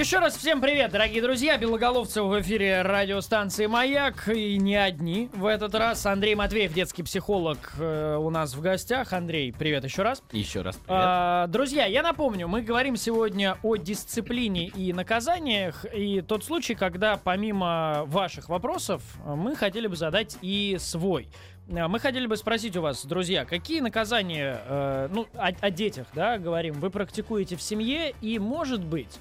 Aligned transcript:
Еще 0.00 0.18
раз 0.18 0.34
всем 0.34 0.62
привет, 0.62 0.92
дорогие 0.92 1.20
друзья. 1.20 1.58
Белоголовцев 1.58 2.24
в 2.24 2.40
эфире 2.40 2.80
радиостанции 2.80 3.66
«Маяк». 3.66 4.30
И 4.34 4.56
не 4.56 4.74
одни 4.74 5.28
в 5.34 5.44
этот 5.44 5.74
раз. 5.74 6.06
Андрей 6.06 6.34
Матвеев, 6.34 6.72
детский 6.72 7.02
психолог, 7.02 7.58
э, 7.78 8.16
у 8.16 8.30
нас 8.30 8.54
в 8.54 8.62
гостях. 8.62 9.12
Андрей, 9.12 9.52
привет 9.52 9.84
еще 9.84 10.00
раз. 10.00 10.22
Еще 10.32 10.62
раз 10.62 10.76
привет. 10.76 11.02
А, 11.04 11.46
друзья, 11.48 11.84
я 11.84 12.02
напомню, 12.02 12.48
мы 12.48 12.62
говорим 12.62 12.96
сегодня 12.96 13.58
о 13.62 13.76
дисциплине 13.76 14.68
и 14.68 14.94
наказаниях. 14.94 15.84
И 15.94 16.22
тот 16.22 16.44
случай, 16.44 16.74
когда 16.74 17.18
помимо 17.22 18.04
ваших 18.06 18.48
вопросов 18.48 19.02
мы 19.26 19.54
хотели 19.54 19.86
бы 19.86 19.96
задать 19.96 20.38
и 20.40 20.78
свой. 20.80 21.28
А, 21.70 21.88
Мы 21.88 22.00
хотели 22.00 22.26
бы 22.26 22.38
спросить 22.38 22.74
у 22.74 22.80
вас, 22.80 23.04
друзья, 23.04 23.44
какие 23.44 23.80
наказания, 23.80 24.62
э, 24.66 25.08
ну, 25.12 25.26
о, 25.34 25.50
о 25.60 25.70
детях, 25.70 26.06
да, 26.14 26.38
говорим, 26.38 26.80
вы 26.80 26.88
практикуете 26.88 27.56
в 27.56 27.60
семье, 27.60 28.14
и, 28.22 28.38
может 28.38 28.82
быть, 28.82 29.20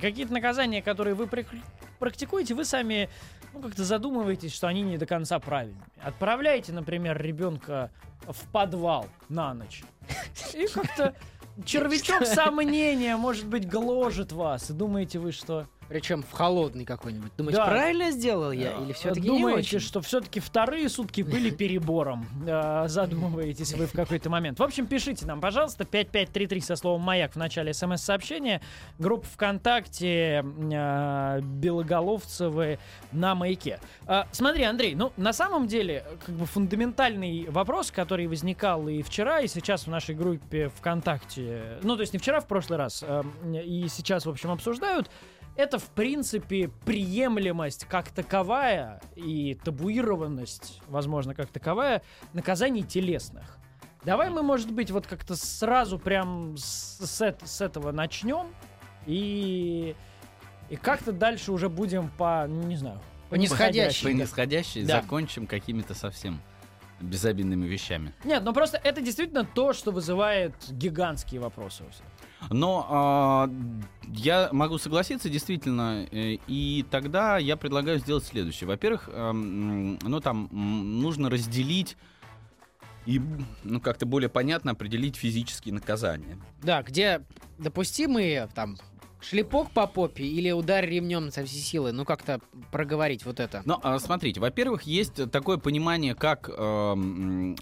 какие-то 0.00 0.32
наказания, 0.32 0.82
которые 0.82 1.14
вы 1.14 1.28
практикуете, 1.98 2.54
вы 2.54 2.64
сами, 2.64 3.08
ну, 3.52 3.60
как-то 3.60 3.84
задумываетесь, 3.84 4.54
что 4.54 4.68
они 4.68 4.82
не 4.82 4.98
до 4.98 5.06
конца 5.06 5.38
правильные. 5.38 5.84
Отправляете, 6.02 6.72
например, 6.72 7.20
ребенка 7.20 7.90
в 8.26 8.46
подвал 8.50 9.06
на 9.28 9.54
ночь, 9.54 9.82
и 10.54 10.66
как-то 10.66 11.14
червячок 11.64 12.26
сомнения, 12.26 13.16
может 13.16 13.46
быть, 13.46 13.68
гложет 13.68 14.32
вас, 14.32 14.70
и 14.70 14.72
думаете 14.72 15.18
вы, 15.18 15.32
что... 15.32 15.66
Причем 15.88 16.22
в 16.22 16.32
холодный 16.32 16.84
какой-нибудь. 16.84 17.32
Думаете, 17.36 17.58
Да. 17.58 17.66
правильно 17.66 18.10
сделал 18.10 18.52
я? 18.52 18.72
Или 18.82 18.92
все-таки 18.92 19.22
не 19.22 19.38
Думаете, 19.38 19.76
очень? 19.76 19.80
что 19.80 20.00
все-таки 20.02 20.38
вторые 20.40 20.88
сутки 20.88 21.22
были 21.22 21.50
перебором? 21.58 22.26
Э, 22.46 22.84
Задумываетесь 22.88 23.72
вы 23.72 23.86
в 23.86 23.92
какой-то 23.92 24.28
момент. 24.30 24.58
В 24.58 24.62
общем, 24.62 24.86
пишите 24.86 25.24
нам, 25.26 25.40
пожалуйста, 25.40 25.84
5533 25.84 26.60
со 26.60 26.76
словом 26.76 27.00
«Маяк» 27.02 27.32
в 27.32 27.36
начале 27.36 27.72
смс-сообщения. 27.72 28.60
Группа 28.98 29.26
ВКонтакте 29.26 30.44
э, 30.44 31.40
Белоголовцевы 31.42 32.78
на 33.12 33.34
«Маяке». 33.34 33.80
А, 34.06 34.26
Смотри, 34.32 34.64
Андрей, 34.64 34.94
ну, 34.94 35.12
на 35.16 35.32
самом 35.32 35.66
деле, 35.66 36.04
как 36.24 36.34
бы 36.34 36.46
фундаментальный 36.46 37.46
вопрос, 37.48 37.90
который 37.90 38.26
возникал 38.26 38.88
и 38.88 39.02
вчера, 39.02 39.40
и 39.40 39.48
сейчас 39.48 39.84
в 39.84 39.90
нашей 39.90 40.14
группе 40.14 40.68
ВКонтакте, 40.76 41.78
ну, 41.82 41.96
то 41.96 42.02
есть 42.02 42.12
не 42.12 42.18
вчера, 42.18 42.40
в 42.40 42.46
прошлый 42.46 42.78
раз, 42.78 43.04
э, 43.06 43.22
и 43.64 43.88
сейчас, 43.88 44.26
в 44.26 44.30
общем, 44.30 44.50
обсуждают, 44.50 45.10
это, 45.58 45.80
в 45.80 45.86
принципе, 45.90 46.68
приемлемость 46.86 47.84
как 47.86 48.10
таковая 48.10 49.00
и 49.16 49.58
табуированность, 49.64 50.80
возможно, 50.86 51.34
как 51.34 51.48
таковая, 51.48 52.02
наказаний 52.32 52.84
телесных. 52.84 53.58
Давай 54.04 54.30
мы, 54.30 54.42
может 54.42 54.70
быть, 54.70 54.92
вот 54.92 55.08
как-то 55.08 55.34
сразу 55.34 55.98
прям 55.98 56.56
с, 56.56 56.98
с 57.04 57.20
эт- 57.20 57.44
с 57.44 57.60
этого 57.60 57.90
начнем 57.90 58.46
и, 59.04 59.96
и 60.68 60.76
как-то 60.76 61.10
дальше 61.10 61.50
уже 61.50 61.68
будем 61.68 62.08
по, 62.16 62.46
не 62.46 62.76
знаю, 62.76 63.00
По 63.28 63.34
нисходящей. 63.34 64.04
По 64.04 64.12
нисходящей 64.14 64.84
Да. 64.84 65.00
закончим 65.02 65.48
какими-то 65.48 65.94
совсем 65.94 66.40
безобидными 67.00 67.66
вещами. 67.66 68.12
Нет, 68.24 68.42
ну 68.44 68.52
просто 68.52 68.80
это 68.82 69.00
действительно 69.00 69.44
то, 69.44 69.72
что 69.72 69.90
вызывает 69.90 70.54
гигантские 70.70 71.40
вопросы. 71.40 71.84
у 71.84 71.90
всех. 71.90 72.04
Но 72.50 72.86
а, 72.88 73.50
я 74.06 74.48
могу 74.52 74.78
согласиться, 74.78 75.28
действительно, 75.28 76.06
э, 76.10 76.38
и 76.46 76.84
тогда 76.90 77.38
я 77.38 77.56
предлагаю 77.56 77.98
сделать 77.98 78.24
следующее. 78.24 78.68
Во-первых, 78.68 79.08
эм, 79.12 79.98
ну 80.02 80.20
там 80.20 80.48
нужно 80.52 81.30
разделить 81.30 81.96
и, 83.06 83.20
ну, 83.64 83.80
как-то 83.80 84.04
более 84.04 84.28
понятно 84.28 84.72
определить 84.72 85.16
физические 85.16 85.74
наказания. 85.74 86.38
Да, 86.62 86.82
где 86.82 87.22
допустимые 87.58 88.48
там 88.54 88.76
шлепок 89.20 89.70
по 89.70 89.86
попе 89.86 90.24
или 90.24 90.50
удар 90.50 90.84
ремнем 90.84 91.30
со 91.30 91.44
всей 91.44 91.60
силы. 91.60 91.92
Ну, 91.92 92.04
как-то 92.04 92.40
проговорить 92.70 93.24
вот 93.24 93.40
это. 93.40 93.62
Ну, 93.64 93.78
а, 93.82 93.98
смотрите, 93.98 94.40
во-первых, 94.40 94.82
есть 94.82 95.30
такое 95.30 95.58
понимание, 95.58 96.14
как 96.14 96.48
эм, 96.48 97.56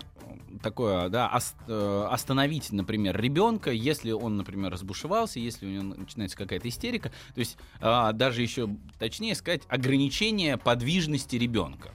такое, 0.62 1.09
да, 1.09 1.31
ос- 1.34 1.55
э, 1.69 2.09
остановить, 2.11 2.72
например, 2.72 3.21
ребенка, 3.21 3.71
если 3.71 4.12
он, 4.12 4.37
например, 4.37 4.72
разбушевался, 4.72 5.39
если 5.39 5.66
у 5.66 5.71
него 5.71 5.95
начинается 5.97 6.37
какая-то 6.37 6.69
истерика, 6.69 7.11
то 7.34 7.39
есть 7.41 7.56
а, 7.81 8.12
даже 8.12 8.43
еще 8.43 8.69
точнее 8.99 9.34
сказать, 9.34 9.62
ограничение 9.69 10.56
подвижности 10.56 11.37
ребенка. 11.37 11.91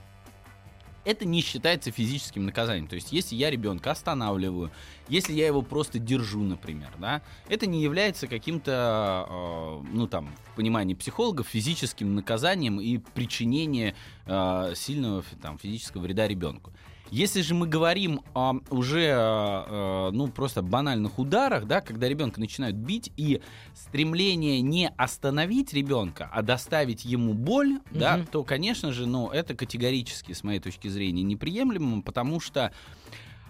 Это 1.04 1.24
не 1.24 1.40
считается 1.40 1.90
физическим 1.90 2.46
наказанием. 2.46 2.86
То 2.86 2.94
есть, 2.94 3.12
если 3.12 3.34
я 3.34 3.50
ребенка 3.50 3.90
останавливаю, 3.90 4.70
если 5.08 5.32
я 5.32 5.46
его 5.46 5.62
просто 5.62 5.98
держу, 5.98 6.42
например, 6.42 6.90
да, 6.98 7.22
это 7.48 7.66
не 7.66 7.82
является 7.82 8.28
каким-то, 8.28 9.26
э, 9.28 9.86
ну 9.92 10.06
там, 10.06 10.32
в 10.52 10.56
понимании 10.56 10.94
психологов, 10.94 11.48
физическим 11.48 12.14
наказанием 12.14 12.80
и 12.80 12.98
причинение 12.98 13.94
э, 14.26 14.72
сильного 14.76 15.24
там, 15.40 15.58
физического 15.58 16.02
вреда 16.02 16.28
ребенку. 16.28 16.72
Если 17.12 17.42
же 17.42 17.54
мы 17.54 17.66
говорим 17.66 18.22
о 18.32 18.54
уже, 18.70 19.02
э, 19.02 19.12
э, 19.12 20.10
ну, 20.12 20.28
просто 20.28 20.62
банальных 20.62 21.18
ударах, 21.18 21.66
да, 21.66 21.82
когда 21.82 22.08
ребенка 22.08 22.40
начинают 22.40 22.74
бить, 22.74 23.12
и 23.18 23.42
стремление 23.74 24.62
не 24.62 24.88
остановить 24.96 25.74
ребенка, 25.74 26.30
а 26.32 26.40
доставить 26.40 27.04
ему 27.04 27.34
боль, 27.34 27.80
да, 27.90 28.16
Мгм. 28.16 28.26
то, 28.28 28.44
конечно 28.44 28.92
же, 28.92 29.06
ну, 29.06 29.28
это 29.28 29.54
категорически, 29.54 30.32
с 30.32 30.42
моей 30.42 30.58
точки 30.58 30.88
зрения, 30.88 31.22
неприемлемо, 31.22 32.00
потому 32.02 32.40
что 32.40 32.72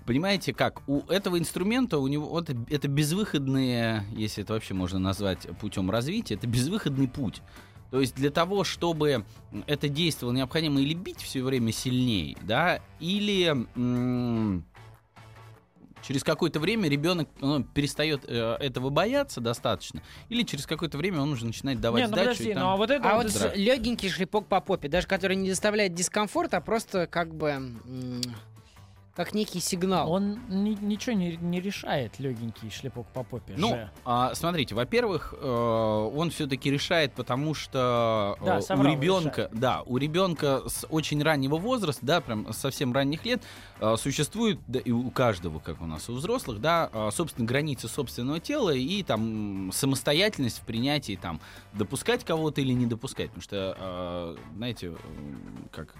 Понимаете, 0.04 0.52
как 0.52 0.82
у 0.88 1.02
этого 1.02 1.38
инструмента 1.38 1.98
у 1.98 2.08
него 2.08 2.28
вот 2.28 2.50
это 2.50 2.88
безвыходные, 2.88 4.04
если 4.10 4.42
это 4.42 4.54
вообще 4.54 4.74
можно 4.74 4.98
назвать 4.98 5.46
путем 5.60 5.92
развития, 5.92 6.34
это 6.34 6.48
безвыходный 6.48 7.06
путь. 7.06 7.40
То 7.92 8.00
есть 8.00 8.14
для 8.14 8.30
того, 8.30 8.64
чтобы 8.64 9.22
это 9.66 9.86
действовало, 9.90 10.32
необходимо 10.34 10.80
или 10.80 10.94
бить 10.94 11.20
все 11.20 11.42
время 11.42 11.72
сильнее, 11.72 12.38
да, 12.40 12.80
или 13.00 13.48
м, 13.76 14.64
через 16.02 16.24
какое-то 16.24 16.58
время 16.58 16.88
ребенок 16.88 17.28
ну, 17.42 17.62
перестает 17.62 18.24
э, 18.26 18.56
этого 18.60 18.88
бояться 18.88 19.42
достаточно, 19.42 20.00
или 20.30 20.42
через 20.42 20.64
какое-то 20.66 20.96
время 20.96 21.20
он 21.20 21.32
уже 21.32 21.44
начинает 21.44 21.82
давать 21.82 22.00
Не, 22.00 22.06
ну 22.06 22.12
сдачу. 22.14 22.30
и 22.30 22.32
подожди, 22.32 22.54
там- 22.54 22.62
ну 22.62 22.68
а 22.70 22.76
вот 22.78 22.90
это 22.90 23.10
А 23.10 23.14
вот 23.16 23.30
вот 23.30 23.56
легенький 23.56 24.08
шлепок 24.08 24.46
по 24.46 24.62
попе, 24.62 24.88
даже 24.88 25.06
который 25.06 25.36
не 25.36 25.50
доставляет 25.50 25.92
дискомфорт, 25.92 26.54
а 26.54 26.62
просто 26.62 27.06
как 27.06 27.34
бы 27.34 27.50
м, 27.50 28.22
как 29.14 29.34
некий 29.34 29.60
сигнал. 29.60 30.10
Он 30.10 30.38
ни- 30.48 30.78
ничего 30.80 31.14
не, 31.14 31.36
не 31.36 31.60
решает, 31.60 32.18
легенький 32.18 32.70
шлепок 32.70 33.06
по 33.08 33.22
попе. 33.22 33.54
Ну, 33.58 33.68
же. 33.68 33.90
а, 34.04 34.34
смотрите, 34.34 34.74
во-первых, 34.74 35.34
э, 35.38 36.10
он 36.14 36.30
все-таки 36.30 36.70
решает, 36.70 37.12
потому 37.12 37.52
что 37.52 38.36
э, 38.40 38.44
Да, 38.44 38.74
у 38.74 38.82
ребенка, 38.82 39.50
да, 39.52 39.82
у 39.84 39.98
ребенка 39.98 40.62
с 40.66 40.86
очень 40.88 41.22
раннего 41.22 41.56
возраста, 41.56 42.04
да, 42.04 42.20
прям 42.22 42.52
совсем 42.54 42.92
ранних 42.94 43.24
лет, 43.26 43.42
э, 43.80 43.96
существует 43.98 44.58
да, 44.66 44.78
и 44.78 44.90
у 44.90 45.10
каждого, 45.10 45.58
как 45.58 45.82
у 45.82 45.86
нас 45.86 46.08
у 46.08 46.14
взрослых, 46.14 46.60
да, 46.60 46.88
э, 46.92 47.10
собственно, 47.12 47.46
границы 47.46 47.88
собственного 47.88 48.40
тела 48.40 48.70
и 48.70 49.02
там 49.02 49.70
самостоятельность 49.72 50.60
в 50.60 50.62
принятии, 50.62 51.18
там, 51.20 51.40
допускать 51.74 52.24
кого-то 52.24 52.62
или 52.62 52.72
не 52.72 52.86
допускать, 52.86 53.26
потому 53.28 53.42
что, 53.42 53.76
э, 53.78 54.36
знаете, 54.56 54.92
как 55.70 55.94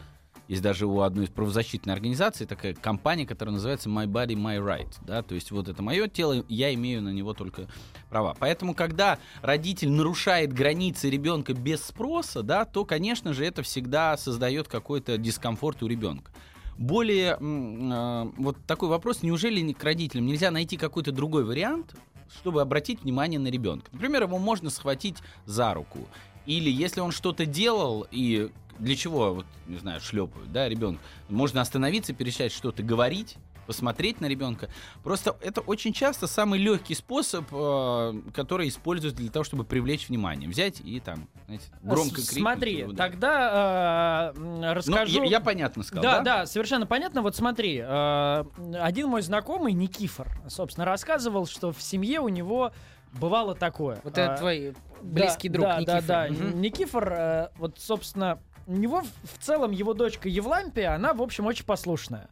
есть 0.53 0.63
даже 0.63 0.87
у 0.87 1.01
одной 1.01 1.25
из 1.25 1.31
правозащитной 1.31 1.95
организаций 1.95 2.47
такая 2.47 2.75
компания, 2.75 3.27
которая 3.27 3.55
называется 3.55 3.89
My 3.89 4.07
Body, 4.07 4.35
My 4.35 4.59
Right. 4.59 4.93
Да? 5.01 5.23
То 5.23 5.35
есть 5.35 5.51
вот 5.51 5.69
это 5.69 5.83
мое 5.83 6.09
тело, 6.09 6.45
я 6.47 6.73
имею 6.75 7.01
на 7.01 7.09
него 7.09 7.33
только 7.33 7.69
права. 8.11 8.37
Поэтому, 8.39 8.75
когда 8.75 9.19
родитель 9.41 9.91
нарушает 9.91 10.53
границы 10.53 11.09
ребенка 11.09 11.55
без 11.55 11.83
спроса, 11.83 12.43
да, 12.43 12.67
то, 12.67 12.85
конечно 12.85 13.33
же, 13.33 13.47
это 13.47 13.63
всегда 13.63 14.17
создает 14.19 14.69
какой-то 14.69 15.17
дискомфорт 15.17 15.83
у 15.83 15.87
ребенка. 15.87 16.31
Более 16.77 17.39
э, 17.41 18.31
вот 18.37 18.59
такой 18.67 18.91
вопрос, 18.91 19.23
неужели 19.23 19.61
не- 19.61 19.73
к 19.73 19.83
родителям 19.83 20.27
нельзя 20.27 20.51
найти 20.51 20.77
какой-то 20.77 21.13
другой 21.13 21.45
вариант, 21.45 21.95
чтобы 22.41 22.61
обратить 22.61 23.03
внимание 23.03 23.41
на 23.41 23.49
ребенка? 23.49 23.89
Например, 23.93 24.25
его 24.25 24.39
можно 24.39 24.69
схватить 24.69 25.17
за 25.47 25.73
руку. 25.73 26.01
Или 26.45 26.71
если 26.71 27.01
он 27.01 27.13
что-то 27.13 27.47
делал 27.47 28.07
и 28.11 28.51
для 28.79 28.97
чего, 28.97 29.35
вот, 29.35 29.47
не 29.67 29.79
знаю, 29.79 30.01
шлепают, 30.01 30.53
да, 30.53 30.69
ребенка. 30.69 31.01
Можно 31.29 31.61
остановиться, 31.61 32.13
перестать 32.13 32.53
что-то 32.53 32.83
говорить, 32.83 33.37
посмотреть 33.67 34.21
на 34.21 34.27
ребенка. 34.27 34.69
Просто 35.05 35.37
это 35.41 35.61
очень 35.61 35.93
часто 35.93 36.27
самый 36.27 36.59
легкий 36.59 36.95
способ, 36.97 37.45
э, 37.53 38.13
который 38.35 38.69
используют 38.69 39.15
для 39.15 39.31
того, 39.31 39.45
чтобы 39.45 39.63
привлечь 39.65 40.09
внимание. 40.09 40.49
Взять 40.49 40.81
и 40.81 40.99
там, 40.99 41.29
знаете, 41.47 41.67
громко 41.83 42.17
крикнуть. 42.17 42.39
Смотри, 42.39 42.79
его, 42.79 42.93
да. 42.93 43.05
тогда 43.05 44.33
э, 44.35 44.39
м, 44.39 44.61
Ну, 44.63 44.75
расскажу. 44.75 45.23
я, 45.23 45.29
я 45.31 45.41
понятно 45.41 45.85
сказал, 45.85 46.03
да, 46.03 46.19
да? 46.19 46.23
да, 46.39 46.47
совершенно 46.47 46.87
понятно. 46.87 47.23
Вот 47.23 47.37
смотри, 47.37 47.81
э, 47.83 48.45
один 48.81 49.09
мой 49.09 49.23
знакомый, 49.23 49.75
Никифор, 49.75 50.29
собственно, 50.49 50.85
рассказывал, 50.85 51.47
что 51.47 51.71
в 51.73 51.81
семье 51.81 52.21
у 52.21 52.29
него 52.29 52.73
бывало 53.13 53.55
такое. 53.55 54.01
Вот 54.03 54.19
Э, 54.19 54.23
это 54.23 54.37
твой 54.39 54.75
близкий 55.03 55.49
друг 55.49 55.67
да, 55.67 55.81
Никифор. 55.81 56.01
Да, 56.03 56.27
да, 56.29 56.33
Мгм. 56.33 56.61
Никифор, 56.61 57.13
э, 57.13 57.49
вот, 57.59 57.79
собственно, 57.79 58.41
у 58.67 58.73
него 58.73 59.03
в, 59.03 59.43
целом 59.43 59.71
его 59.71 59.95
дочка 59.95 60.29
Евлампия, 60.29 60.95
она, 60.95 61.15
в 61.15 61.23
общем, 61.23 61.47
очень 61.47 61.65
послушная. 61.65 62.29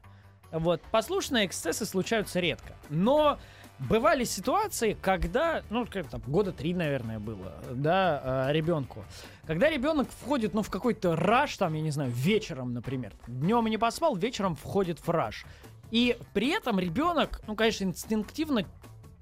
Вот, 0.53 0.81
послушные 0.91 1.47
эксцессы 1.47 1.87
случаются 1.87 2.41
редко. 2.41 2.75
Но 2.89 3.39
бывали 3.79 4.25
ситуации, 4.25 4.97
когда, 5.01 5.63
ну, 5.71 5.87
как 5.87 6.09
там, 6.09 6.21
года 6.27 6.53
три, 6.53 6.75
наверное, 6.75 7.19
было, 7.19 7.55
да, 7.71 8.49
э, 8.49 8.53
ребенку. 8.53 9.05
Когда 9.47 9.71
ребенок 9.71 10.09
входит, 10.11 10.55
ну, 10.55 10.63
в 10.63 10.71
какой-то 10.71 11.17
раш, 11.17 11.57
там, 11.57 11.75
я 11.75 11.81
не 11.81 11.91
знаю, 11.91 12.11
вечером, 12.11 12.75
например. 12.75 13.13
Днем 13.27 13.67
не 13.67 13.79
поспал, 13.79 14.17
вечером 14.17 14.57
входит 14.57 14.99
в 15.05 15.09
раш. 15.11 15.47
И 15.91 16.17
при 16.35 16.51
этом 16.51 16.79
ребенок, 16.79 17.41
ну, 17.47 17.57
конечно, 17.57 17.85
инстинктивно 17.85 18.65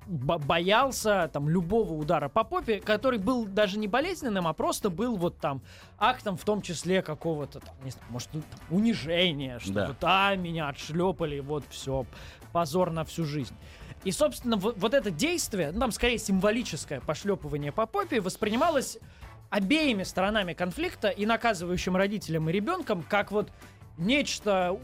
боялся 0.09 1.29
там 1.33 1.49
любого 1.49 1.93
удара 1.93 2.29
по 2.29 2.43
попе, 2.43 2.81
который 2.81 3.19
был 3.19 3.45
даже 3.45 3.79
не 3.79 3.87
болезненным, 3.89 4.49
а 4.49 4.55
просто 4.55 4.89
был 4.89 5.17
вот 5.17 5.39
там 5.39 5.61
актом 5.99 6.37
в 6.37 6.45
том 6.45 6.63
числе 6.63 7.03
какого-то 7.03 7.61
там, 7.61 7.75
не 7.85 7.91
знаю, 7.91 8.07
может, 8.11 8.29
ну, 8.33 8.43
там, 8.43 8.77
унижения, 8.77 9.59
что 9.59 9.73
Да. 9.73 9.87
вот, 9.89 9.97
а, 10.03 10.35
меня 10.35 10.69
отшлепали, 10.69 11.41
вот 11.41 11.65
все, 11.69 12.07
позор 12.53 12.91
на 12.91 13.05
всю 13.05 13.25
жизнь. 13.25 13.55
И, 14.05 14.11
собственно, 14.13 14.57
вот, 14.57 14.79
вот 14.79 14.95
это 14.95 15.11
действие, 15.11 15.73
ну, 15.73 15.81
там 15.81 15.93
скорее 15.93 16.19
символическое 16.19 17.01
пошлепывание 17.01 17.73
по 17.73 17.85
попе, 17.87 18.21
воспринималось 18.21 18.99
обеими 19.51 20.05
сторонами 20.05 20.55
конфликта 20.55 21.09
и 21.09 21.27
наказывающим 21.27 21.97
родителям 21.97 22.49
и 22.49 22.53
ребенком 22.53 23.03
как 23.03 23.31
вот 23.31 23.51
нечто 23.99 24.79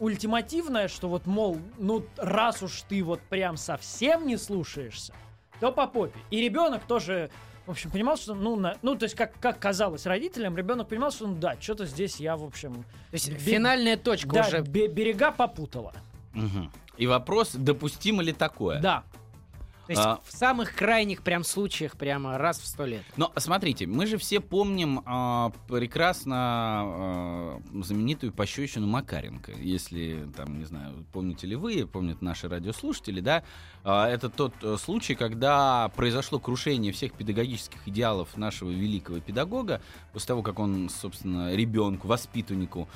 ультимативное, 0.00 0.88
что 0.88 1.08
вот, 1.08 1.26
мол, 1.26 1.58
ну 1.78 2.04
раз 2.16 2.62
уж 2.62 2.82
ты 2.88 3.02
вот 3.04 3.20
прям 3.20 3.56
совсем 3.56 4.26
не 4.26 4.36
слушаешься, 4.36 5.12
то 5.60 5.70
по 5.72 5.86
попе. 5.86 6.18
И 6.30 6.40
ребенок 6.40 6.82
тоже, 6.84 7.30
в 7.66 7.70
общем, 7.70 7.90
понимал, 7.90 8.16
что, 8.16 8.34
ну, 8.34 8.56
на- 8.56 8.76
ну 8.82 8.96
то 8.96 9.04
есть, 9.04 9.14
как, 9.14 9.38
как 9.38 9.58
казалось 9.58 10.06
родителям, 10.06 10.56
ребенок 10.56 10.88
понимал, 10.88 11.10
что, 11.10 11.26
ну 11.28 11.34
да, 11.36 11.56
что-то 11.60 11.86
здесь 11.86 12.16
я, 12.18 12.36
в 12.36 12.44
общем, 12.44 12.74
То 12.74 12.82
есть 13.12 13.30
Бе- 13.30 13.38
финальная 13.38 13.96
точка 13.96 14.30
да, 14.30 14.46
уже. 14.46 14.62
бе- 14.62 14.88
берега 14.88 15.30
попутала. 15.30 15.92
Мгм. 16.32 16.72
И 16.96 17.06
вопрос, 17.06 17.52
допустимо 17.54 18.22
ли 18.22 18.32
такое? 18.32 18.80
Да. 18.80 19.04
То 19.90 19.94
есть 19.94 20.06
А. 20.06 20.20
в 20.24 20.30
самых 20.30 20.76
крайних 20.76 21.20
прям 21.22 21.42
случаях 21.42 21.96
прямо 21.96 22.38
раз 22.38 22.60
в 22.60 22.66
сто 22.68 22.86
лет. 22.86 23.02
Но 23.16 23.32
смотрите, 23.36 23.88
мы 23.88 24.06
же 24.06 24.18
все 24.18 24.38
помним 24.38 25.02
а, 25.04 25.50
прекрасно 25.66 26.36
а, 26.36 27.60
знаменитую 27.74 28.32
пощечину 28.32 28.86
Макаренко. 28.86 29.50
Если, 29.58 30.28
там, 30.36 30.60
не 30.60 30.64
знаю, 30.64 31.04
помните 31.12 31.48
ли 31.48 31.56
вы, 31.56 31.88
помнят 31.88 32.22
наши 32.22 32.48
радиослушатели, 32.48 33.18
да? 33.20 33.42
А, 33.82 34.08
это 34.08 34.30
тот 34.30 34.54
э, 34.62 34.76
случай, 34.76 35.16
когда 35.16 35.90
произошло 35.96 36.38
крушение 36.38 36.92
всех 36.92 37.12
педагогических 37.14 37.80
идеалов 37.88 38.36
нашего 38.36 38.70
великого 38.70 39.18
педагога, 39.18 39.82
после 40.12 40.28
того, 40.28 40.44
как 40.44 40.60
он, 40.60 40.88
собственно, 40.88 41.52
ребенку, 41.52 42.06
воспитаннику 42.06 42.88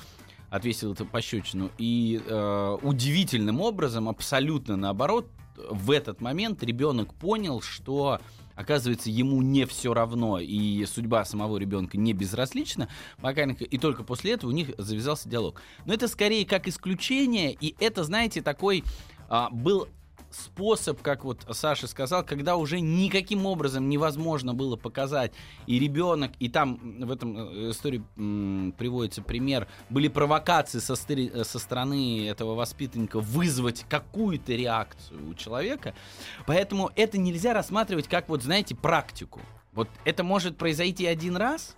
отвесил 0.49 0.93
эту 0.93 1.05
пощечину. 1.05 1.71
И 1.77 2.21
э, 2.25 2.77
удивительным 2.81 3.59
образом, 3.59 4.07
абсолютно 4.07 4.77
наоборот, 4.77 5.27
в 5.57 5.91
этот 5.91 6.21
момент 6.21 6.63
ребенок 6.63 7.13
понял, 7.13 7.61
что 7.61 8.19
оказывается, 8.55 9.09
ему 9.09 9.41
не 9.41 9.65
все 9.65 9.93
равно, 9.93 10.39
и 10.39 10.85
судьба 10.85 11.25
самого 11.25 11.57
ребенка 11.57 11.97
не 11.97 12.13
безразлична, 12.13 12.87
и 13.65 13.77
только 13.77 14.03
после 14.03 14.31
этого 14.31 14.49
у 14.49 14.53
них 14.53 14.71
завязался 14.77 15.29
диалог. 15.29 15.61
Но 15.85 15.93
это 15.93 16.07
скорее 16.07 16.45
как 16.45 16.67
исключение, 16.67 17.53
и 17.53 17.75
это, 17.79 18.03
знаете, 18.03 18.41
такой 18.41 18.83
а, 19.27 19.49
был 19.49 19.89
способ, 20.35 21.01
как 21.01 21.23
вот 21.23 21.45
Саша 21.51 21.87
сказал, 21.87 22.23
когда 22.23 22.55
уже 22.55 22.79
никаким 22.79 23.45
образом 23.45 23.89
невозможно 23.89 24.53
было 24.53 24.75
показать 24.75 25.33
и 25.67 25.79
ребенок, 25.79 26.31
и 26.39 26.49
там 26.49 26.79
в 26.99 27.11
этом 27.11 27.37
э, 27.37 27.71
истории 27.71 28.03
приводится 28.71 29.21
пример, 29.21 29.67
были 29.89 30.07
провокации 30.07 30.79
со, 30.79 30.93
э, 30.93 31.43
со 31.43 31.59
стороны 31.59 32.27
этого 32.27 32.55
воспитанника 32.55 33.19
вызвать 33.19 33.85
какую-то 33.87 34.53
реакцию 34.53 35.29
у 35.29 35.33
человека, 35.33 35.95
поэтому 36.45 36.91
это 36.95 37.17
нельзя 37.17 37.53
рассматривать 37.53 38.07
как 38.07 38.29
вот, 38.29 38.43
знаете, 38.43 38.75
практику. 38.75 39.41
Вот 39.73 39.89
это 40.05 40.23
может 40.23 40.57
произойти 40.57 41.05
один 41.05 41.35
раз, 41.35 41.75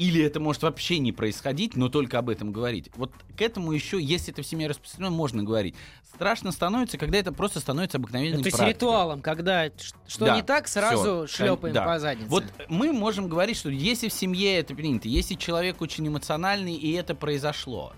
или 0.00 0.22
это 0.22 0.40
может 0.40 0.62
вообще 0.62 0.98
не 0.98 1.12
происходить, 1.12 1.76
но 1.76 1.90
только 1.90 2.18
об 2.18 2.30
этом 2.30 2.52
говорить. 2.52 2.90
Вот 2.96 3.12
к 3.36 3.42
этому 3.42 3.72
еще, 3.72 4.00
если 4.00 4.32
это 4.32 4.40
в 4.40 4.46
семье 4.46 4.66
распространено, 4.66 5.10
можно 5.14 5.42
говорить. 5.42 5.74
Страшно 6.14 6.52
становится, 6.52 6.96
когда 6.96 7.18
это 7.18 7.32
просто 7.32 7.60
становится 7.60 7.98
обыкновенной 7.98 8.38
То 8.38 8.46
есть 8.46 8.56
практикой. 8.56 8.78
ритуалом, 8.78 9.20
когда 9.20 9.70
что 10.08 10.24
Да, 10.24 10.36
не 10.36 10.42
так, 10.42 10.68
сразу 10.68 11.26
всё, 11.26 11.26
шлепаем 11.26 11.74
да. 11.74 11.84
по 11.84 11.98
заднице. 11.98 12.30
Вот 12.30 12.44
мы 12.70 12.94
можем 12.94 13.28
говорить, 13.28 13.58
что 13.58 13.68
если 13.68 14.08
в 14.08 14.12
семье 14.14 14.56
это 14.56 14.74
принято, 14.74 15.06
если 15.06 15.34
человек 15.34 15.82
очень 15.82 16.08
эмоциональный 16.08 16.76
и 16.76 16.92
это 16.92 17.14
произошло, 17.14 17.92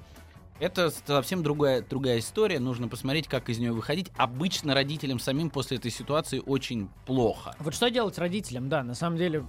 это 0.62 0.90
совсем 1.06 1.42
другая, 1.42 1.82
другая 1.82 2.20
история. 2.20 2.60
Нужно 2.60 2.86
посмотреть, 2.86 3.26
как 3.26 3.48
из 3.48 3.58
нее 3.58 3.72
выходить. 3.72 4.12
Обычно 4.16 4.74
родителям 4.74 5.18
самим 5.18 5.50
после 5.50 5.76
этой 5.76 5.90
ситуации 5.90 6.40
очень 6.44 6.88
плохо. 7.04 7.56
Вот 7.58 7.74
что 7.74 7.90
делать 7.90 8.16
родителям, 8.16 8.68
да, 8.68 8.84
на 8.84 8.94
самом 8.94 9.16
деле 9.16 9.44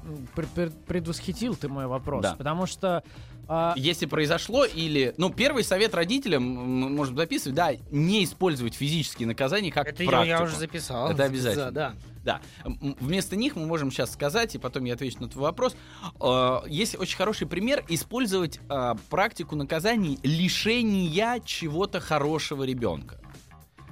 предвосхитил 0.87 1.55
ты 1.55 1.69
мой 1.69 1.85
вопрос, 1.85 2.23
Да. 2.23 2.35
потому 2.35 2.65
что 2.65 3.03
а, 3.47 3.73
Если 3.77 4.05
произошло 4.05 4.65
или... 4.65 5.13
Ну, 5.17 5.29
первый 5.29 5.63
совет 5.63 5.93
родителям, 5.93 6.43
м, 6.43 6.95
можно 6.95 7.15
записывать, 7.17 7.55
да, 7.55 7.71
не 7.91 8.23
использовать 8.23 8.73
физические 8.75 9.27
наказания 9.27 9.71
как 9.71 9.87
это 9.87 10.03
я, 10.03 10.09
практику. 10.09 10.29
я 10.37 10.43
уже 10.43 10.55
записал. 10.55 11.11
Это 11.11 11.23
обязательно. 11.25 11.71
Да, 11.71 11.93
Да. 12.23 12.41
М, 12.63 12.95
Вместо 12.99 13.35
них 13.35 13.55
мы 13.55 13.65
можем 13.65 13.91
сейчас 13.91 14.11
сказать, 14.13 14.55
и 14.55 14.57
потом 14.57 14.85
я 14.85 14.93
отвечу 14.93 15.17
на 15.19 15.27
твой 15.27 15.43
вопрос. 15.43 15.75
Э, 16.21 16.59
Есть 16.67 16.97
очень 16.97 17.17
хороший 17.17 17.47
пример 17.47 17.83
использовать 17.89 18.59
э, 18.69 18.95
практику 19.09 19.55
наказаний 19.55 20.19
лишения 20.23 21.41
чего-то 21.43 21.99
хорошего 21.99 22.63
ребенка. 22.63 23.19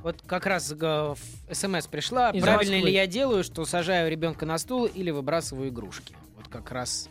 Вот 0.03 0.21
как 0.25 0.45
раз 0.45 0.71
э, 0.71 0.75
в 0.75 1.17
СМС 1.53 1.87
пришла. 1.87 2.29
Из 2.31 2.41
Правильно 2.41 2.73
Москвы. 2.75 2.89
ли 2.89 2.95
я 2.95 3.05
делаю, 3.05 3.43
что 3.43 3.65
сажаю 3.65 4.09
ребенка 4.09 4.45
на 4.45 4.57
стул 4.57 4.85
или 4.85 5.11
выбрасываю 5.11 5.69
игрушки? 5.69 6.15
Вот 6.37 6.47
как 6.47 6.71
раз 6.71 7.07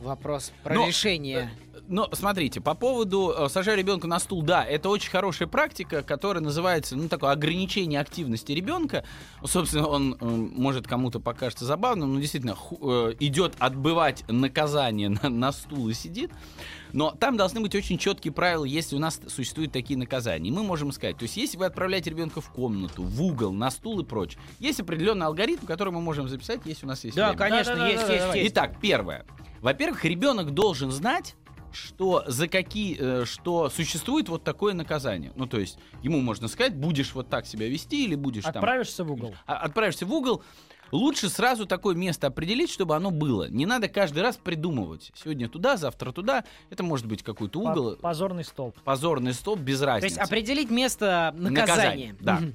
вопрос 0.00 0.50
про 0.64 0.74
Но, 0.74 0.88
решение. 0.88 1.50
Но 1.88 2.08
смотрите, 2.12 2.60
по 2.60 2.74
поводу 2.74 3.34
э, 3.36 3.74
ребенка 3.74 4.06
на 4.06 4.18
стул, 4.18 4.42
да, 4.42 4.64
это 4.64 4.88
очень 4.88 5.10
хорошая 5.10 5.48
практика, 5.48 6.02
которая 6.02 6.42
называется, 6.42 6.96
ну, 6.96 7.08
такое 7.08 7.30
ограничение 7.32 8.00
активности 8.00 8.52
ребенка. 8.52 9.04
Собственно, 9.44 9.86
он 9.86 10.16
э, 10.20 10.24
может 10.24 10.86
кому-то 10.86 11.20
покажется 11.20 11.64
забавным, 11.64 12.14
но 12.14 12.20
действительно 12.20 12.56
э, 12.70 13.14
идет 13.20 13.54
отбывать 13.58 14.24
наказание 14.28 15.08
на, 15.08 15.28
на 15.28 15.52
стул 15.52 15.88
и 15.88 15.94
сидит. 15.94 16.30
Но 16.92 17.10
там 17.10 17.36
должны 17.36 17.60
быть 17.60 17.74
очень 17.74 17.98
четкие 17.98 18.32
правила, 18.32 18.64
если 18.64 18.94
у 18.94 19.00
нас 19.00 19.20
существуют 19.26 19.72
такие 19.72 19.98
наказания. 19.98 20.52
Мы 20.52 20.62
можем 20.62 20.92
сказать, 20.92 21.18
то 21.18 21.24
есть 21.24 21.36
если 21.36 21.56
вы 21.56 21.66
отправляете 21.66 22.10
ребенка 22.10 22.40
в 22.40 22.50
комнату, 22.50 23.02
в 23.02 23.22
угол, 23.22 23.52
на 23.52 23.70
стул 23.70 24.00
и 24.00 24.04
прочее, 24.04 24.40
есть 24.60 24.78
определенный 24.80 25.26
алгоритм, 25.26 25.66
который 25.66 25.92
мы 25.92 26.00
можем 26.00 26.28
записать, 26.28 26.60
если 26.64 26.86
у 26.86 26.88
нас 26.88 27.02
есть 27.02 27.16
Да, 27.16 27.32
время. 27.32 27.38
конечно, 27.38 27.74
Да-да-да, 27.74 27.90
есть, 27.90 28.00
давай, 28.02 28.16
есть, 28.16 28.36
есть. 28.36 28.52
Итак, 28.52 28.76
первое. 28.80 29.26
Во-первых, 29.60 30.04
ребенок 30.04 30.52
должен 30.52 30.90
знать, 30.92 31.34
что 31.74 32.24
за 32.26 32.48
какие, 32.48 32.96
э, 32.98 33.24
что 33.24 33.68
существует 33.70 34.28
вот 34.28 34.44
такое 34.44 34.74
наказание. 34.74 35.32
Ну, 35.36 35.46
то 35.46 35.58
есть 35.58 35.78
ему 36.02 36.20
можно 36.20 36.48
сказать, 36.48 36.74
будешь 36.74 37.14
вот 37.14 37.28
так 37.28 37.46
себя 37.46 37.68
вести 37.68 38.04
или 38.04 38.14
будешь 38.14 38.44
там 38.44 38.52
отправишься 38.56 39.04
в 39.04 39.12
угол. 39.12 39.34
а- 39.46 39.56
отправишься 39.56 40.06
в 40.06 40.12
угол. 40.12 40.42
Лучше 40.92 41.28
сразу 41.28 41.66
такое 41.66 41.96
место 41.96 42.28
определить, 42.28 42.70
чтобы 42.70 42.94
оно 42.94 43.10
было. 43.10 43.48
Не 43.48 43.66
надо 43.66 43.88
каждый 43.88 44.22
раз 44.22 44.36
придумывать. 44.36 45.10
Сегодня 45.14 45.48
туда, 45.48 45.76
завтра 45.76 46.12
туда. 46.12 46.44
Это 46.70 46.84
может 46.84 47.06
быть 47.06 47.22
какой-то 47.22 47.58
угол, 47.60 47.96
позорный 47.96 48.44
столб. 48.44 48.78
позорный 48.84 49.32
столб, 49.34 49.58
без 49.60 49.80
То 49.80 49.86
разницы. 49.86 50.14
есть 50.14 50.18
определить 50.18 50.70
место 50.70 51.34
наказания. 51.36 51.60
Наказание, 52.12 52.16
да. 52.20 52.34
Мгм. 52.36 52.54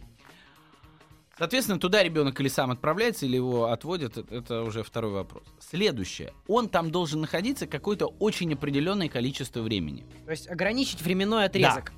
Соответственно, 1.39 1.79
туда 1.79 2.03
ребенок 2.03 2.39
или 2.41 2.49
сам 2.49 2.69
отправляется, 2.69 3.25
или 3.25 3.37
его 3.37 3.71
отводят, 3.71 4.17
это- 4.17 4.61
уже 4.63 4.83
второй 4.83 5.13
вопрос. 5.13 5.43
Следующее. 5.59 6.33
Он 6.47 6.67
там 6.67 6.91
должен 6.91 7.21
находиться 7.21 7.65
какое-то 7.65 8.07
очень 8.07 8.53
определенное 8.53 9.07
количество 9.07 9.61
времени. 9.61 10.05
То 10.25 10.31
есть 10.31 10.49
ограничить 10.49 11.01
временной 11.01 11.45
отрезок. 11.45 11.93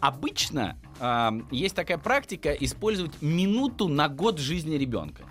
Обычно 0.00 0.78
ам, 0.98 1.46
есть 1.50 1.76
такая 1.76 1.98
практика 1.98 2.52
использовать 2.52 3.20
минуту 3.20 3.86
на 3.88 4.08
год 4.08 4.38
жизни 4.38 4.76
ребенка. 4.76 5.24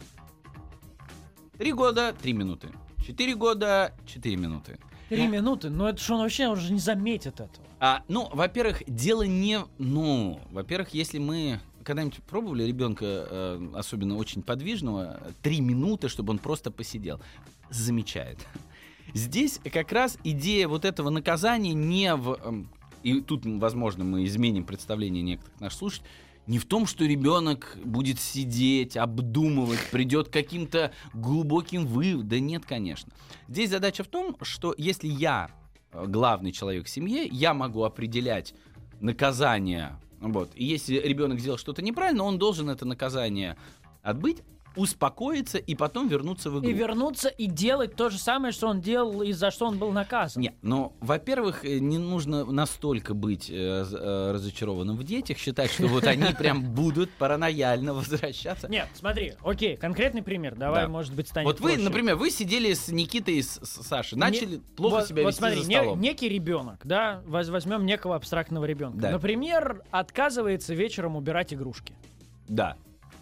Три 1.57 1.73
года— 1.73 2.13
три 2.21 2.33
минуты. 2.33 2.69
Четыре 3.05 3.33
года— 3.35 3.93
четыре 4.05 4.35
минуты. 4.37 4.77
Три 5.09 5.27
минуты, 5.27 5.69
но 5.69 5.89
это 5.89 5.99
что 6.01 6.15
он 6.15 6.21
вообще 6.21 6.47
уже 6.47 6.71
не 6.71 6.79
заметит 6.79 7.39
этого. 7.39 7.65
А, 7.79 8.03
ну, 8.07 8.29
во-первых, 8.31 8.83
дело 8.87 9.23
не... 9.23 9.59
Ну, 9.77 10.39
во-первых, 10.51 10.93
если 10.93 11.19
мы 11.19 11.59
когда-нибудь 11.85 12.21
пробовали 12.23 12.63
ребенка, 12.63 13.05
э, 13.05 13.69
особенно 13.75 14.17
очень 14.17 14.41
подвижного, 14.41 15.21
три 15.41 15.61
минуты, 15.61 16.09
чтобы 16.09 16.31
он 16.31 16.39
просто 16.39 16.71
посидел, 16.71 17.21
замечает. 17.69 18.39
Здесь 19.13 19.59
как 19.71 19.91
раз 19.91 20.17
идея 20.23 20.67
вот 20.67 20.83
этого 20.83 21.09
наказания 21.09 21.73
не 21.73 22.13
в... 22.15 22.37
эм, 22.43 22.69
и 23.03 23.21
тут, 23.21 23.45
возможно, 23.45 24.03
мы 24.03 24.25
изменим 24.25 24.65
представление 24.65 25.21
некоторых 25.21 25.61
наших 25.61 25.79
слушателей, 25.79 26.09
не 26.47 26.59
в 26.59 26.65
том, 26.65 26.85
что 26.85 27.05
ребенок 27.05 27.77
будет 27.83 28.19
сидеть, 28.19 28.97
обдумывать, 28.97 29.79
придет 29.91 30.29
к 30.29 30.33
каким-то 30.33 30.91
глубоким 31.13 31.85
выводам. 31.85 32.27
Да 32.27 32.39
нет, 32.39 32.65
конечно. 32.65 33.11
Здесь 33.47 33.69
задача 33.69 34.03
в 34.03 34.07
том, 34.07 34.37
что 34.41 34.73
если 34.77 35.07
я 35.07 35.49
э, 35.91 36.05
главный 36.07 36.51
человек 36.51 36.85
в 36.85 36.89
семье, 36.89 37.25
я 37.25 37.53
могу 37.53 37.83
определять 37.83 38.53
наказание. 38.99 39.99
Вот. 40.31 40.49
И 40.55 40.65
если 40.65 40.97
ребенок 40.97 41.39
сделал 41.39 41.57
что-то 41.57 41.81
неправильно, 41.81 42.23
он 42.23 42.39
должен 42.39 42.69
это 42.69 42.85
наказание 42.85 43.57
отбыть, 44.01 44.41
успокоиться 44.75 45.57
и 45.57 45.75
потом 45.75 46.07
вернуться 46.07 46.49
в 46.49 46.59
игру. 46.59 46.69
И 46.69 46.73
вернуться 46.73 47.29
и 47.29 47.45
делать 47.47 47.95
то 47.95 48.09
же 48.09 48.17
самое, 48.17 48.51
что 48.51 48.67
он 48.67 48.81
делал 48.81 49.21
и 49.21 49.31
за 49.31 49.51
что 49.51 49.67
он 49.67 49.77
был 49.77 49.91
наказан. 49.91 50.41
Нет, 50.41 50.55
ну, 50.61 50.93
во-первых, 50.99 51.65
э, 51.65 51.79
не 51.79 51.97
нужно 51.97 52.45
настолько 52.45 53.13
быть 53.13 53.49
э, 53.49 53.53
э, 53.53 54.31
разочарованным 54.33 54.95
в 54.97 55.03
детях, 55.03 55.37
считать, 55.37 55.71
что 55.71 55.87
вот 55.87 56.05
они 56.05 56.33
прям 56.37 56.63
будут 56.73 57.09
паранояльно 57.11 57.93
возвращаться. 57.93 58.67
Нет, 58.69 58.87
смотри, 58.93 59.33
окей, 59.43 59.77
конкретный 59.77 60.23
пример, 60.23 60.55
давай, 60.55 60.83
Да. 60.83 60.87
может 60.89 61.13
быть, 61.13 61.27
станет 61.27 61.45
Вот 61.47 61.59
вы, 61.59 61.71
проще. 61.71 61.83
например, 61.83 62.15
вы 62.15 62.29
сидели 62.31 62.73
с 62.73 62.87
Никитой 62.89 63.35
и 63.35 63.41
с, 63.41 63.59
с 63.63 63.87
Сашей, 63.87 64.17
начали 64.17 64.57
плохо 64.75 64.95
вот, 64.97 65.07
себя 65.07 65.23
вот 65.23 65.29
вести 65.29 65.39
смотри, 65.39 65.61
за 65.61 65.69
не- 65.69 65.75
столом. 65.75 65.99
некий 66.01 66.29
ребенок, 66.29 66.79
да, 66.83 67.21
воз- 67.25 67.49
возьмем 67.49 67.85
некого 67.85 68.15
абстрактного 68.15 68.65
ребенка. 68.65 68.97
Да. 68.99 69.11
Например, 69.11 69.81
отказывается 69.91 70.73
вечером 70.73 71.15
убирать 71.15 71.53
игрушки. 71.53 71.93
Да. 72.47 72.75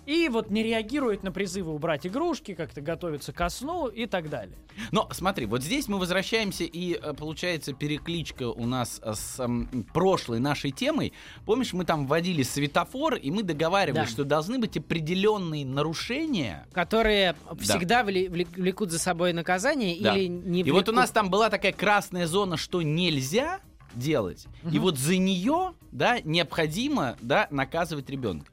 И 0.05 0.27
вот 0.29 0.49
не 0.49 0.63
реагирует 0.63 1.23
на 1.23 1.31
призывы 1.31 1.73
убрать 1.73 2.05
игрушки, 2.05 2.53
как-то 2.53 2.81
готовится 2.81 3.31
ко 3.31 3.49
сну 3.49 3.87
и 3.87 4.05
так 4.05 4.29
далее. 4.29 4.57
Но 4.91 5.07
смотри, 5.11 5.45
вот 5.45 5.63
здесь 5.63 5.87
мы 5.87 5.97
возвращаемся, 5.97 6.63
и 6.65 6.93
э, 7.01 7.13
получается 7.13 7.73
перекличка 7.73 8.49
у 8.49 8.65
нас 8.65 8.99
с 9.03 9.39
м, 9.39 9.85
прошлой 9.93 10.39
нашей 10.39 10.71
темой. 10.71 11.13
Помнишь, 11.45 11.73
мы 11.73 11.85
там 11.85 12.05
вводили 12.07 12.43
светофор, 12.43 13.15
и 13.15 13.31
мы 13.31 13.43
договаривались, 13.43 14.07
Да. 14.09 14.11
что 14.11 14.23
должны 14.25 14.59
быть 14.59 14.75
определенные 14.77 15.65
нарушения. 15.65 16.67
Которые 16.73 17.35
всегда 17.59 18.01
вли- 18.01 18.27
влекут 18.29 18.91
за 18.91 18.99
собой 18.99 19.31
наказание 19.33 19.97
Да. 20.01 20.15
или 20.15 20.27
не 20.27 20.61
И 20.61 20.71
вот 20.71 20.89
у 20.89 20.91
влекут. 20.91 20.95
нас 20.95 21.11
там 21.11 21.29
была 21.29 21.49
такая 21.49 21.71
красная 21.71 22.27
зона, 22.27 22.57
что 22.57 22.81
нельзя 22.81 23.59
делать, 23.95 24.47
и 24.71 24.79
вот 24.79 24.97
за 24.97 25.17
нее, 25.17 25.73
да, 25.91 26.19
необходимо, 26.23 27.15
да, 27.21 27.47
наказывать 27.51 28.09
ребенка. 28.09 28.47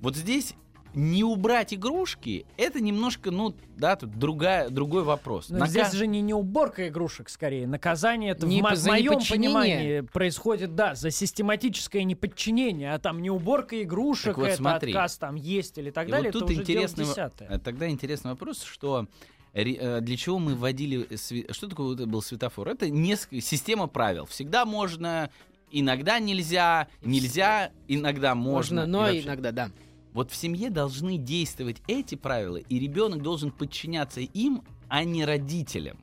Вот 0.00 0.16
здесь 0.16 0.54
не 0.98 1.22
убрать 1.22 1.72
игрушки, 1.72 2.44
это 2.56 2.80
немножко, 2.80 3.30
ну, 3.30 3.54
да, 3.76 3.94
тут 3.94 4.18
другая, 4.18 4.68
другой 4.68 5.04
вопрос. 5.04 5.48
Но 5.48 5.58
Нака- 5.58 5.68
здесь 5.68 5.92
же 5.92 6.08
не, 6.08 6.20
не 6.20 6.34
уборка 6.34 6.88
игрушек, 6.88 7.28
скорее. 7.28 7.68
Наказание 7.68 8.32
это 8.32 8.46
Не 8.46 8.60
в, 8.60 8.64
мо- 8.64 8.74
за 8.74 8.88
моем 8.90 9.20
понимании 9.30 10.00
происходит, 10.00 10.74
да, 10.74 10.96
за 10.96 11.12
систематическое 11.12 12.02
неподчинение, 12.02 12.94
а 12.94 12.98
там 12.98 13.22
не 13.22 13.30
уборка 13.30 13.80
игрушек, 13.80 14.34
Так 14.34 14.38
вот 14.38 14.46
это 14.48 14.56
смотри. 14.56 14.92
отказ 14.92 15.18
там 15.18 15.36
есть 15.36 15.78
или 15.78 15.90
так 15.90 16.08
И 16.08 16.10
далее, 16.10 16.32
вот 16.32 16.40
тут 16.40 16.50
это 16.50 16.52
уже 16.52 16.62
интересный, 16.62 17.06
э, 17.48 17.58
тогда 17.60 17.88
интересный 17.88 18.32
вопрос, 18.32 18.64
что 18.64 19.06
э, 19.54 20.00
для 20.00 20.16
чего 20.16 20.40
мы 20.40 20.56
вводили 20.56 21.06
что 21.52 21.68
такое 21.68 21.94
был 22.06 22.22
светофор? 22.22 22.68
Это 22.68 22.90
несколько 22.90 23.40
система 23.40 23.86
правил. 23.86 24.26
Всегда 24.26 24.64
можно, 24.64 25.30
иногда 25.70 26.18
нельзя, 26.18 26.88
нельзя, 27.02 27.70
иногда 27.86 28.34
можно. 28.34 28.80
Можно, 28.82 28.86
но 28.86 28.98
вообще. 28.98 29.20
иногда, 29.20 29.52
да. 29.52 29.70
Вот 30.12 30.30
в 30.30 30.36
семье 30.36 30.70
должны 30.70 31.16
действовать 31.18 31.82
эти 31.86 32.14
правила, 32.14 32.56
и 32.56 32.78
ребенок 32.78 33.22
должен 33.22 33.50
подчиняться 33.50 34.20
им, 34.20 34.62
а 34.88 35.04
не 35.04 35.24
родителям. 35.24 35.98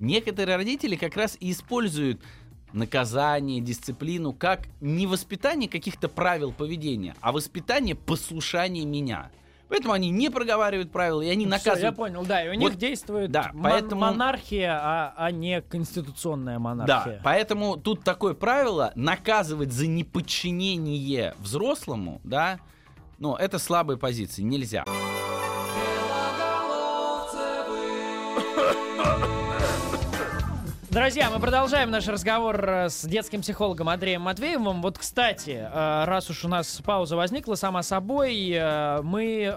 Некоторые 0.00 0.56
родители 0.56 0.96
как 0.96 1.16
раз 1.16 1.36
и 1.40 1.50
используют 1.52 2.20
наказание, 2.72 3.60
дисциплину 3.60 4.32
как 4.32 4.60
не 4.80 5.06
воспитание 5.06 5.68
каких-то 5.68 6.08
правил 6.08 6.52
поведения, 6.52 7.14
а 7.20 7.32
воспитание 7.32 7.94
послушания 7.94 8.84
меня. 8.84 9.30
Поэтому 9.68 9.92
они 9.92 10.08
не 10.08 10.30
проговаривают 10.30 10.90
правила, 10.90 11.20
и 11.20 11.28
они 11.28 11.44
Всё, 11.44 11.50
я 11.52 11.58
наказывают. 11.58 11.96
понял, 11.96 12.24
да, 12.24 12.42
и 12.42 12.48
у 12.56 12.60
Вот, 12.60 12.70
них 12.70 12.78
действует 12.78 13.30
да, 13.30 13.50
мон- 13.52 13.62
поэтому- 13.64 14.00
монархия, 14.00 14.78
а, 14.80 15.14
а 15.16 15.30
не 15.30 15.60
конституционная 15.60 16.54
Да, 16.54 16.58
монархия. 16.60 17.20
поэтому 17.22 17.76
тут 17.76 18.02
такое 18.02 18.32
правило 18.32 18.92
наказывать 18.94 19.72
за 19.72 19.86
неподчинение 19.86 21.34
взрослому, 21.38 22.20
да, 22.24 22.60
но 23.18 23.36
это 23.36 23.58
слабая 23.58 23.96
позиция, 23.96 24.44
нельзя. 24.44 24.84
Друзья, 30.90 31.30
мы 31.30 31.38
продолжаем 31.38 31.90
наш 31.90 32.08
разговор 32.08 32.68
э, 32.68 32.88
с 32.88 33.04
детским 33.04 33.42
психологом 33.42 33.90
Андреем 33.90 34.22
Матвеевым. 34.22 34.80
Вот, 34.80 34.98
кстати, 34.98 35.50
э, 35.50 36.04
раз 36.06 36.30
уж 36.30 36.46
у 36.46 36.48
нас 36.48 36.80
пауза 36.82 37.14
возникла 37.14 37.56
сама 37.56 37.82
собой, 37.82 38.50
э, 38.50 39.02
мы 39.02 39.54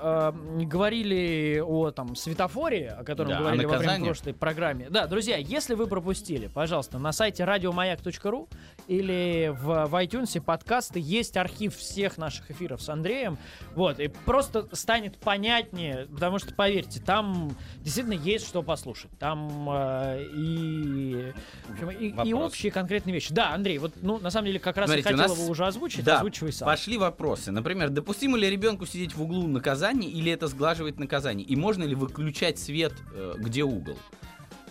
говорили 0.66 1.60
о 1.66 1.92
там 1.92 2.16
светофоре, 2.18 2.90
о 2.90 3.06
котором 3.06 3.30
Да, 3.30 3.40
говорили 3.40 3.66
во 3.66 3.78
время 3.78 4.06
прошлой 4.06 4.34
программе. 4.34 4.88
Да, 4.90 5.08
друзья, 5.08 5.38
если 5.38 5.74
вы 5.74 5.88
пропустили, 5.88 6.48
пожалуйста, 6.48 7.00
на 7.00 7.14
сайте 7.14 7.46
радиомаяк.ру 7.46 8.50
или 8.88 9.54
в, 9.62 9.86
в 9.88 9.96
iTunes 9.96 10.40
подкасты 10.42 11.00
есть 11.00 11.38
архив 11.38 11.76
всех 11.76 12.18
наших 12.18 12.52
эфиров 12.52 12.82
с 12.82 12.90
Андреем. 12.90 13.38
Вот, 13.76 14.00
и 14.00 14.08
просто 14.08 14.68
станет 14.74 15.18
понятнее, 15.18 16.08
потому 16.12 16.40
что, 16.40 16.54
поверьте, 16.54 17.02
там 17.02 17.56
действительно 17.78 18.14
есть 18.14 18.48
что 18.48 18.64
послушать. 18.64 19.12
Там 19.20 19.70
э, 19.70 20.26
и, 20.36 21.34
в 21.68 21.72
общем, 21.74 21.90
и, 21.90 22.30
и 22.30 22.34
общие 22.34 22.72
конкретные 22.72 23.14
вещи. 23.14 23.34
Да, 23.34 23.54
Андрей, 23.54 23.78
вот, 23.78 23.94
ну, 24.02 24.18
на 24.20 24.30
самом 24.30 24.48
деле, 24.48 24.60
как 24.60 24.78
раз 24.78 24.88
Смотрите, 24.88 25.10
у 25.10 25.12
хотел 25.12 25.30
нас- 25.30 25.38
его 25.40 25.50
уже 25.52 25.66
озвучить, 25.66 26.04
Да, 26.04 26.18
озвучивай 26.18 26.52
сам. 26.52 26.66
Пошли 26.66 26.98
вопросы. 26.98 27.52
Например, 27.52 27.90
допустимо 27.90 28.38
ли 28.38 28.50
ребенку 28.50 28.86
сидеть 28.86 29.16
в 29.16 29.22
углу 29.22 29.48
наказания 29.48 30.10
или 30.10 30.32
это 30.32 30.48
сглаживает 30.48 31.00
наказание? 31.00 31.46
И 31.46 31.56
можно 31.56 31.84
ли 31.84 31.96
выключать 31.96 32.60
свет, 32.60 32.94
э, 33.14 33.36
где 33.38 33.64
угол? 33.64 33.98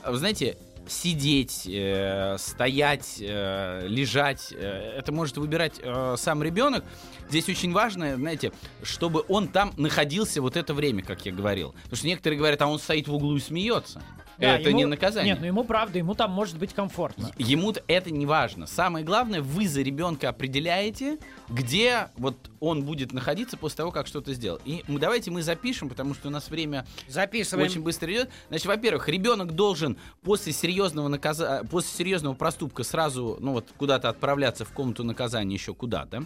А 0.03 0.13
Вы 0.13 0.17
знаете, 0.19 0.57
сидеть, 0.91 1.67
э, 1.67 2.37
стоять, 2.39 3.17
э, 3.21 3.87
лежать, 3.87 4.53
э, 4.53 4.95
это 4.99 5.13
может 5.13 5.37
выбирать 5.37 5.81
э, 5.83 6.15
сам 6.19 6.43
ребенок. 6.43 6.85
Здесь 7.29 7.49
очень 7.49 7.73
важно, 7.73 8.17
знаете, 8.17 8.53
чтобы 8.83 9.25
он 9.29 9.49
там 9.49 9.73
находился 9.77 10.43
вот 10.43 10.57
это 10.57 10.75
время, 10.75 11.03
как 11.03 11.25
я 11.25 11.33
говорил. 11.33 11.73
Потому 11.85 11.97
что 11.97 12.07
некоторые 12.07 12.39
говорят, 12.39 12.61
а 12.63 12.67
он 12.67 12.79
стоит 12.79 13.09
в 13.09 13.15
углу 13.15 13.37
и 13.37 13.41
смеется. 13.41 14.03
Да, 14.41 14.59
это 14.59 14.69
ему- 14.71 14.79
не 14.79 14.85
наказание. 14.87 15.33
Нет, 15.35 15.41
ну 15.41 15.47
ему 15.47 15.65
правда, 15.65 15.99
ему 15.99 16.15
там 16.15 16.31
может 16.31 16.59
быть 16.59 16.73
комфортно. 16.73 17.31
Ему 17.39 17.75
это 17.87 18.11
не 18.11 18.27
важно. 18.27 18.67
Самое 18.67 19.05
главное, 19.05 19.43
вы 19.43 19.69
за 19.69 19.83
ребенка 19.83 20.29
определяете, 20.29 21.19
где 21.49 22.09
вот 22.17 22.37
он 22.59 22.85
будет 22.85 23.13
находиться 23.13 23.57
после 23.57 23.79
того, 23.79 23.91
как 23.91 24.07
что-то 24.07 24.33
сделал. 24.35 24.61
И 24.65 24.83
мы- 24.89 24.99
давайте 24.99 25.31
мы 25.31 25.43
запишем, 25.43 25.89
потому 25.89 26.15
что 26.15 26.29
у 26.29 26.31
нас 26.31 26.49
время 26.51 26.87
Записываем. 27.09 27.69
очень 27.69 27.83
быстро 27.83 28.11
идет. 28.13 28.31
Значит, 28.49 28.67
во-первых, 28.67 29.09
ребенок 29.09 29.53
должен 29.53 29.97
после 30.23 30.53
серьезного 30.53 31.09
наказа... 31.09 31.67
после 31.71 31.91
серьезного 31.97 32.35
проступка 32.35 32.83
сразу, 32.83 33.37
ну 33.41 33.53
вот, 33.53 33.69
куда-то 33.77 34.09
отправляться 34.09 34.65
в 34.65 34.71
комнату 34.73 35.05
наказания 35.05 35.55
еще 35.55 35.75
куда-то. 35.75 36.25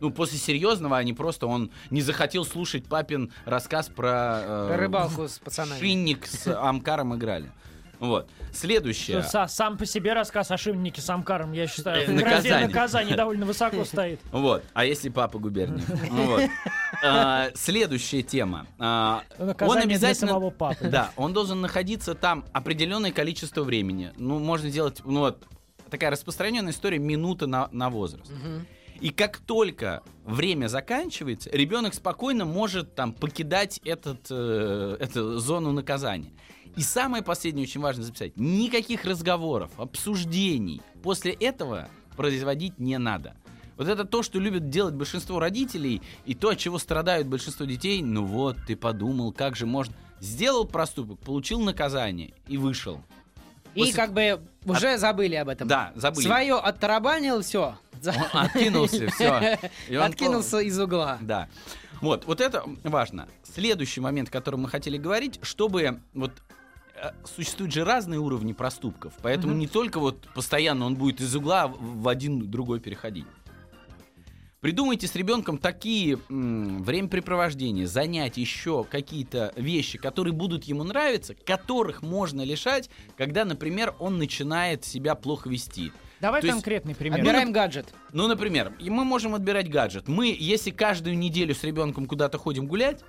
Ну, 0.00 0.10
после 0.10 0.38
серьезного, 0.38 0.98
а 0.98 1.04
не 1.04 1.12
просто 1.12 1.46
он 1.46 1.70
не 1.90 2.02
захотел 2.02 2.44
слушать 2.44 2.86
папин 2.86 3.32
рассказ 3.44 3.88
про... 3.88 4.40
э, 4.42 4.66
Про 4.68 4.76
рыбалку 4.76 5.28
с 5.28 5.38
пацанами. 5.38 5.78
Шинник 5.80 6.26
с 6.26 6.46
Амкаром 6.46 7.14
играли. 7.16 7.50
Вот. 8.00 8.28
Следующее. 8.52 9.18
Са- 9.20 9.48
сам 9.48 9.78
по 9.78 9.86
себе 9.86 10.12
рассказ 10.12 10.50
о 10.50 10.58
Шимнике 10.58 11.00
с 11.00 11.08
Амкаром, 11.08 11.52
я 11.52 11.66
считаю, 11.66 12.02
Э, 12.02 12.04
в 12.04 12.08
грозе 12.08 12.24
наказание. 12.24 12.66
наказание 12.68 13.16
довольно 13.16 13.46
высоко 13.46 13.84
стоит. 13.84 14.20
Вот. 14.32 14.62
А 14.74 14.84
если 14.84 15.08
папа 15.08 15.38
губерния? 15.38 15.82
Вот. 16.10 16.42
А, 17.02 17.50
Следующая 17.54 18.22
тема. 18.22 18.66
А, 18.78 19.22
Он 19.38 19.78
обязательно... 19.78 20.32
самого 20.32 20.50
папы. 20.50 20.88
Да, 20.88 21.12
он 21.16 21.32
должен 21.32 21.60
находиться 21.60 22.14
там 22.14 22.44
определенное 22.52 23.12
количество 23.12 23.62
времени. 23.62 24.12
Ну, 24.16 24.38
можно 24.38 24.68
сделать, 24.68 25.00
ну 25.04 25.20
вот, 25.20 25.44
такая 25.88 26.10
распространенная 26.10 26.72
история 26.72 26.98
минута 26.98 27.46
на, 27.46 27.68
на 27.72 27.90
возраст. 27.90 28.30
Мгм. 28.30 28.66
И 29.04 29.10
как 29.10 29.36
только 29.36 30.02
время 30.24 30.66
заканчивается, 30.68 31.50
ребенок 31.52 31.92
спокойно 31.92 32.46
может 32.46 32.94
там 32.94 33.12
покидать 33.12 33.78
этот, 33.84 34.28
э, 34.30 34.96
эту 34.98 35.38
зону 35.40 35.72
наказания. 35.72 36.32
И 36.74 36.80
самое 36.80 37.22
последнее 37.22 37.64
очень 37.64 37.82
важно 37.82 38.02
записать. 38.02 38.32
Никаких 38.38 39.04
разговоров, 39.04 39.72
обсуждений 39.76 40.80
после 41.02 41.32
этого 41.32 41.88
производить 42.16 42.78
не 42.78 42.96
надо. 42.96 43.36
Вот 43.76 43.88
это 43.88 44.06
то, 44.06 44.22
что 44.22 44.40
любят 44.40 44.70
делать 44.70 44.94
большинство 44.94 45.38
родителей, 45.38 46.00
и 46.24 46.34
то, 46.34 46.48
от 46.48 46.58
чего 46.58 46.78
страдают 46.78 47.28
большинство 47.28 47.66
детей. 47.66 48.02
Ну 48.02 48.24
вот, 48.24 48.56
ты 48.66 48.74
подумал, 48.74 49.32
как 49.32 49.54
же 49.54 49.66
можно... 49.66 49.94
Сделал 50.20 50.64
проступок, 50.64 51.20
получил 51.20 51.60
наказание 51.60 52.32
и 52.48 52.56
вышел. 52.56 53.02
И 53.74 53.80
После- 53.80 53.94
как 53.94 54.14
бы 54.14 54.40
уже 54.64 54.96
забыли 54.96 55.34
об 55.34 55.50
этом. 55.50 55.68
Да, 55.68 55.92
забыли. 55.94 56.24
Свое 56.24 56.54
оттарабанил, 56.54 57.42
все. 57.42 57.76
Он 58.12 58.40
откинулся, 58.40 59.08
все. 59.10 59.58
Откинулся 60.00 60.58
из 60.58 60.78
угла. 60.78 61.18
Да. 61.20 61.48
Вот, 62.00 62.26
вот 62.26 62.40
это 62.40 62.64
важно. 62.82 63.28
Следующий 63.42 64.00
момент, 64.00 64.28
о 64.28 64.32
котором 64.32 64.62
мы 64.62 64.68
хотели 64.68 64.98
говорить, 64.98 65.38
чтобы 65.42 66.00
вот 66.12 66.32
э, 66.96 67.10
существуют 67.24 67.72
же 67.72 67.84
разные 67.84 68.20
уровни 68.20 68.52
проступков, 68.52 69.14
поэтому 69.22 69.52
Мгм. 69.52 69.60
не 69.60 69.66
только 69.68 70.00
вот 70.00 70.28
постоянно 70.34 70.86
он 70.86 70.96
будет 70.96 71.20
из 71.20 71.34
угла 71.34 71.68
в 71.68 72.02
в 72.02 72.08
один 72.08 72.50
другой 72.50 72.80
переходить. 72.80 73.26
Придумайте 74.60 75.06
с 75.06 75.14
ребенком 75.14 75.58
такие 75.58 76.18
м, 76.30 76.82
времяпрепровождения, 76.82 77.86
занятия, 77.86 78.40
еще 78.40 78.82
какие-то 78.84 79.52
вещи, 79.56 79.98
которые 79.98 80.32
будут 80.32 80.64
ему 80.64 80.84
нравиться, 80.84 81.34
которых 81.34 82.00
можно 82.00 82.40
лишать, 82.42 82.88
когда, 83.18 83.44
например, 83.44 83.94
он 83.98 84.16
начинает 84.16 84.82
себя 84.86 85.16
плохо 85.16 85.50
вести. 85.50 85.92
Давай 86.20 86.40
То 86.40 86.46
есть 86.46 86.56
конкретный 86.58 86.94
пример. 86.94 87.18
Отбираем 87.18 87.52
гаджет. 87.52 87.92
Ну, 88.12 88.28
например, 88.28 88.72
и 88.78 88.90
мы 88.90 89.04
можем 89.04 89.34
отбирать 89.34 89.68
гаджет. 89.68 90.08
Мы, 90.08 90.34
если 90.38 90.70
каждую 90.70 91.18
неделю 91.18 91.54
с 91.54 91.62
ребенком 91.64 92.06
куда-то 92.06 92.38
ходим 92.38 92.66
гулять, 92.66 93.02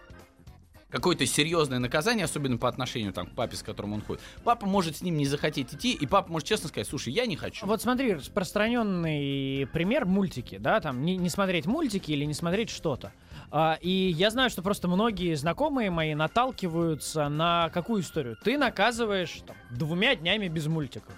какое-то 0.95 1.25
серьезное 1.25 1.79
наказание, 1.79 2.23
особенно 2.23 2.57
по 2.57 2.69
отношению 2.69 3.11
там, 3.11 3.27
к 3.27 3.35
папе, 3.35 3.57
с 3.57 3.63
которым 3.63 3.93
он 3.93 4.01
ходит, 4.01 4.21
папа 4.43 4.65
может 4.65 4.97
с 4.97 5.01
ним 5.01 5.17
не 5.17 5.25
захотеть 5.25 5.73
идти, 5.73 5.91
и 5.91 6.05
папа 6.05 6.31
может 6.31 6.47
честно 6.47 6.69
сказать, 6.69 6.87
слушай, 6.87 7.11
я 7.11 7.25
не 7.25 7.35
хочу. 7.35 7.65
Вот 7.65 7.81
смотри, 7.81 8.13
распространенный 8.13 9.67
пример 9.73 10.05
мультики, 10.05 10.57
да, 10.57 10.79
там 10.79 11.03
не, 11.03 11.17
не 11.17 11.29
смотреть 11.29 11.65
мультики 11.65 12.11
или 12.11 12.23
не 12.23 12.33
смотреть 12.33 12.69
что-то. 12.69 13.11
А, 13.51 13.77
и 13.81 13.89
я 13.89 14.29
знаю, 14.29 14.49
что 14.49 14.61
просто 14.61 14.87
многие 14.87 15.35
знакомые 15.35 15.89
мои 15.89 16.15
наталкиваются 16.15 17.27
на 17.29 17.69
какую 17.73 18.01
историю? 18.01 18.37
Ты 18.43 18.57
наказываешь 18.57 19.41
там, 19.45 19.55
двумя 19.71 20.15
днями 20.15 20.47
без 20.47 20.67
мультиков. 20.67 21.13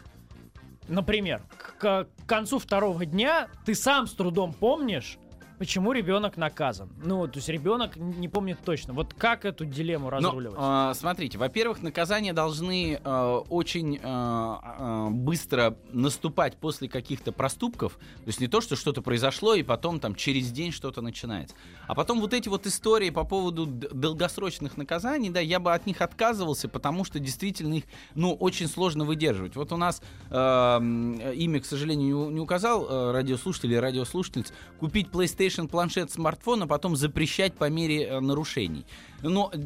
Например, 0.88 1.42
к, 1.80 2.06
к 2.06 2.08
концу 2.26 2.60
второго 2.60 3.06
дня 3.06 3.48
ты 3.66 3.76
сам 3.76 4.08
с 4.08 4.14
трудом 4.14 4.54
помнишь, 4.54 5.18
почему 5.58 5.92
ребенок 5.92 6.38
наказан. 6.38 6.90
Ну, 7.04 7.28
то 7.28 7.38
есть 7.38 7.50
ребенок 7.50 7.96
не 7.96 8.28
помнит 8.30 8.60
точно. 8.64 8.94
Вот 8.94 9.14
как 9.14 9.46
эту 9.46 9.66
дилемму 9.66 10.06
Но, 10.06 10.18
разруливать? 10.18 10.58
э, 10.60 10.94
смотрите, 10.96 11.38
во-первых, 11.38 11.82
наказания 11.82 12.34
должны 12.34 13.00
э, 13.04 13.42
очень 13.50 14.00
э, 14.02 14.02
э, 14.04 15.08
быстро 15.10 15.78
наступать 15.92 16.58
после 16.58 16.88
каких-то 16.88 17.32
проступков. 17.32 17.94
То 17.94 18.28
есть 18.28 18.40
не 18.40 18.48
то, 18.48 18.62
что 18.62 18.76
что-то 18.76 19.02
произошло, 19.02 19.56
и 19.56 19.64
потом 19.64 20.00
там 20.00 20.16
через 20.16 20.52
день 20.52 20.72
что-то 20.72 21.02
начинается. 21.02 21.56
А 21.88 21.96
потом 21.96 22.20
вот 22.22 22.34
эти 22.34 22.50
вот 22.50 22.68
истории 22.68 23.10
по 23.10 23.24
поводу 23.24 23.66
долгосрочных 23.66 24.78
наказаний, 24.78 25.30
да, 25.30 25.40
я 25.40 25.60
бы 25.60 25.74
от 25.74 25.86
них 25.86 26.02
отказывался, 26.02 26.68
потому 26.70 27.04
что 27.04 27.20
действительно 27.20 27.76
их, 27.76 27.84
ну, 28.16 28.34
очень 28.34 28.68
сложно 28.68 29.06
выдерживать. 29.06 29.56
Вот 29.56 29.72
у 29.72 29.78
нас 29.78 30.02
э, 30.30 30.34
имя, 31.36 31.60
к 31.60 31.66
сожалению, 31.66 32.30
не 32.30 32.40
указал 32.40 32.86
э, 32.88 33.12
радиослушатель 33.12 33.72
или 33.72 33.78
радиослушательниц, 33.78 34.54
купить 34.80 35.08
PlayStation, 35.08 35.47
планшет, 35.68 36.12
смартфон, 36.12 36.64
а 36.64 36.68
потом 36.68 36.96
запрещать 36.96 37.54
по 37.54 37.70
мере 37.70 38.06
э, 38.06 38.20
нарушений. 38.20 38.86
Но 39.22 39.52
э, 39.54 39.58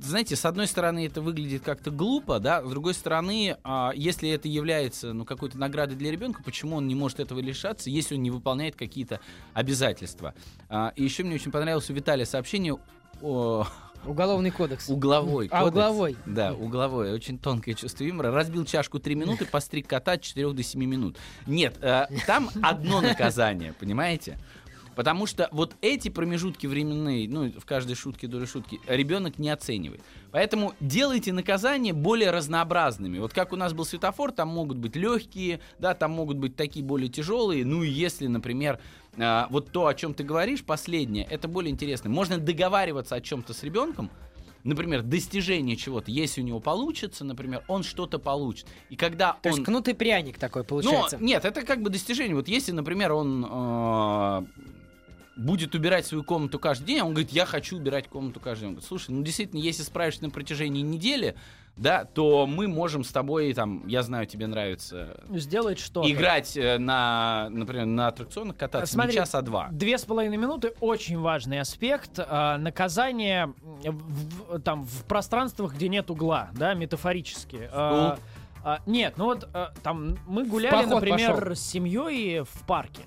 знаете, 0.00 0.36
с 0.36 0.44
одной 0.44 0.66
стороны, 0.66 1.06
это 1.06 1.20
выглядит 1.20 1.62
как-то 1.62 1.90
глупо, 1.90 2.38
да, 2.38 2.62
с 2.62 2.68
другой 2.68 2.94
стороны, 2.94 3.56
а, 3.64 3.92
если 3.94 4.28
это 4.30 4.48
является, 4.48 5.12
ну, 5.12 5.24
какой-то 5.24 5.58
наградой 5.58 5.96
для 5.96 6.10
ребенка, 6.10 6.42
почему 6.42 6.76
он 6.76 6.86
не 6.86 6.94
может 6.94 7.20
этого 7.20 7.40
лишаться, 7.40 7.90
если 7.90 8.14
он 8.14 8.22
не 8.22 8.30
выполняет 8.30 8.76
какие-то 8.76 9.20
обязательства? 9.54 10.34
А, 10.68 10.92
и 10.96 11.02
еще 11.02 11.24
мне 11.24 11.36
очень 11.36 11.50
понравилось 11.50 11.88
у 11.90 11.94
Виталия 11.94 12.26
сообщение 12.26 12.76
о 13.22 13.66
Уголовный 14.06 14.50
кодекс. 14.50 14.88
угловой. 14.88 15.48
А, 15.50 15.60
кодекс. 15.60 15.70
угловой. 15.70 16.16
Да, 16.26 16.52
угловой. 16.52 17.12
Очень 17.12 17.38
тонкое 17.38 17.74
чувство 17.74 18.04
юмора. 18.04 18.30
Разбил 18.30 18.64
чашку 18.64 18.98
3 18.98 19.14
минуты, 19.14 19.46
постриг 19.46 19.86
кота 19.86 20.12
от 20.12 20.22
4 20.22 20.52
до 20.52 20.62
7 20.62 20.84
минут. 20.84 21.16
Нет, 21.46 21.78
э, 21.80 22.06
там 22.26 22.50
одно 22.62 23.00
наказание, 23.00 23.72
понимаете? 23.72 24.38
Потому 24.94 25.26
что 25.26 25.48
вот 25.52 25.76
эти 25.80 26.08
промежутки 26.08 26.66
временные, 26.66 27.28
ну, 27.28 27.50
в 27.50 27.64
каждой 27.64 27.94
шутке 27.94 28.26
доля 28.26 28.46
шутки, 28.46 28.80
ребенок 28.86 29.38
не 29.38 29.50
оценивает. 29.50 30.02
Поэтому 30.30 30.74
делайте 30.80 31.32
наказания 31.32 31.92
более 31.92 32.30
разнообразными. 32.30 33.18
Вот 33.18 33.32
как 33.32 33.52
у 33.52 33.56
нас 33.56 33.72
был 33.72 33.84
светофор, 33.84 34.32
там 34.32 34.48
могут 34.48 34.78
быть 34.78 34.96
легкие, 34.96 35.60
да, 35.78 35.94
там 35.94 36.12
могут 36.12 36.38
быть 36.38 36.56
такие 36.56 36.84
более 36.84 37.08
тяжелые. 37.08 37.64
Ну 37.64 37.82
и 37.82 37.88
если, 37.88 38.26
например, 38.26 38.80
а, 39.16 39.46
вот 39.50 39.70
то, 39.70 39.86
о 39.86 39.94
чем 39.94 40.14
ты 40.14 40.24
говоришь, 40.24 40.64
последнее, 40.64 41.24
это 41.24 41.48
более 41.48 41.70
интересно. 41.70 42.10
Можно 42.10 42.38
договариваться 42.38 43.14
о 43.14 43.20
чем-то 43.20 43.54
с 43.54 43.62
ребенком, 43.62 44.10
например, 44.64 45.02
достижение 45.02 45.76
чего-то, 45.76 46.10
если 46.10 46.40
у 46.40 46.44
него 46.44 46.58
получится, 46.58 47.24
например, 47.24 47.62
он 47.68 47.82
что-то 47.82 48.18
получит. 48.18 48.66
И 48.90 48.96
когда 48.96 49.34
То 49.34 49.50
он... 49.50 49.54
есть 49.54 49.64
кнут 49.64 49.88
и 49.88 49.92
пряник 49.92 50.38
такой 50.38 50.64
получается. 50.64 51.18
Ну, 51.18 51.26
нет, 51.26 51.44
это 51.44 51.62
как 51.62 51.82
бы 51.82 51.90
достижение. 51.90 52.34
Вот 52.34 52.48
если, 52.48 52.72
например, 52.72 53.12
он 53.12 53.46
э, 53.48 54.44
будет 55.36 55.74
убирать 55.74 56.06
свою 56.06 56.24
комнату 56.24 56.58
каждый 56.58 56.86
день, 56.86 57.00
а 57.00 57.04
он 57.04 57.10
говорит, 57.10 57.30
я 57.30 57.46
хочу 57.46 57.76
убирать 57.76 58.08
комнату 58.08 58.40
каждый 58.40 58.60
день. 58.60 58.68
Он 58.68 58.74
говорит, 58.74 58.88
слушай, 58.88 59.10
ну 59.10 59.22
действительно, 59.22 59.60
если 59.60 59.82
справишься 59.82 60.22
на 60.22 60.30
протяжении 60.30 60.82
недели, 60.82 61.34
да, 61.76 62.04
то 62.04 62.46
мы 62.46 62.68
можем 62.68 63.02
с 63.02 63.10
тобой, 63.10 63.52
там, 63.52 63.84
я 63.88 64.02
знаю, 64.02 64.26
тебе 64.26 64.46
нравится 64.46 65.20
Сделать 65.30 65.80
что 65.80 66.08
играть 66.08 66.56
э, 66.56 66.78
на, 66.78 67.48
например, 67.50 67.86
на 67.86 68.08
аттракционах, 68.08 68.56
кататься 68.56 68.92
Смотри, 68.92 69.12
не 69.12 69.16
час, 69.16 69.34
а 69.34 69.42
два. 69.42 69.68
Две 69.72 69.98
с 69.98 70.04
половиной 70.04 70.36
минуты 70.36 70.74
очень 70.80 71.18
важный 71.18 71.60
аспект. 71.60 72.12
А, 72.18 72.58
наказание 72.58 73.52
в, 73.82 74.60
там 74.60 74.84
в 74.84 75.04
пространствах, 75.06 75.74
где 75.74 75.88
нет 75.88 76.10
угла, 76.10 76.50
да, 76.52 76.74
метафорически. 76.74 77.68
А, 77.72 78.18
а, 78.62 78.80
нет, 78.86 79.14
ну 79.16 79.24
вот 79.24 79.48
а, 79.52 79.72
там 79.82 80.16
мы 80.28 80.44
гуляли, 80.44 80.86
например, 80.86 81.34
пошел. 81.34 81.54
с 81.56 81.60
семьей 81.60 82.40
в 82.42 82.66
парке. 82.66 83.02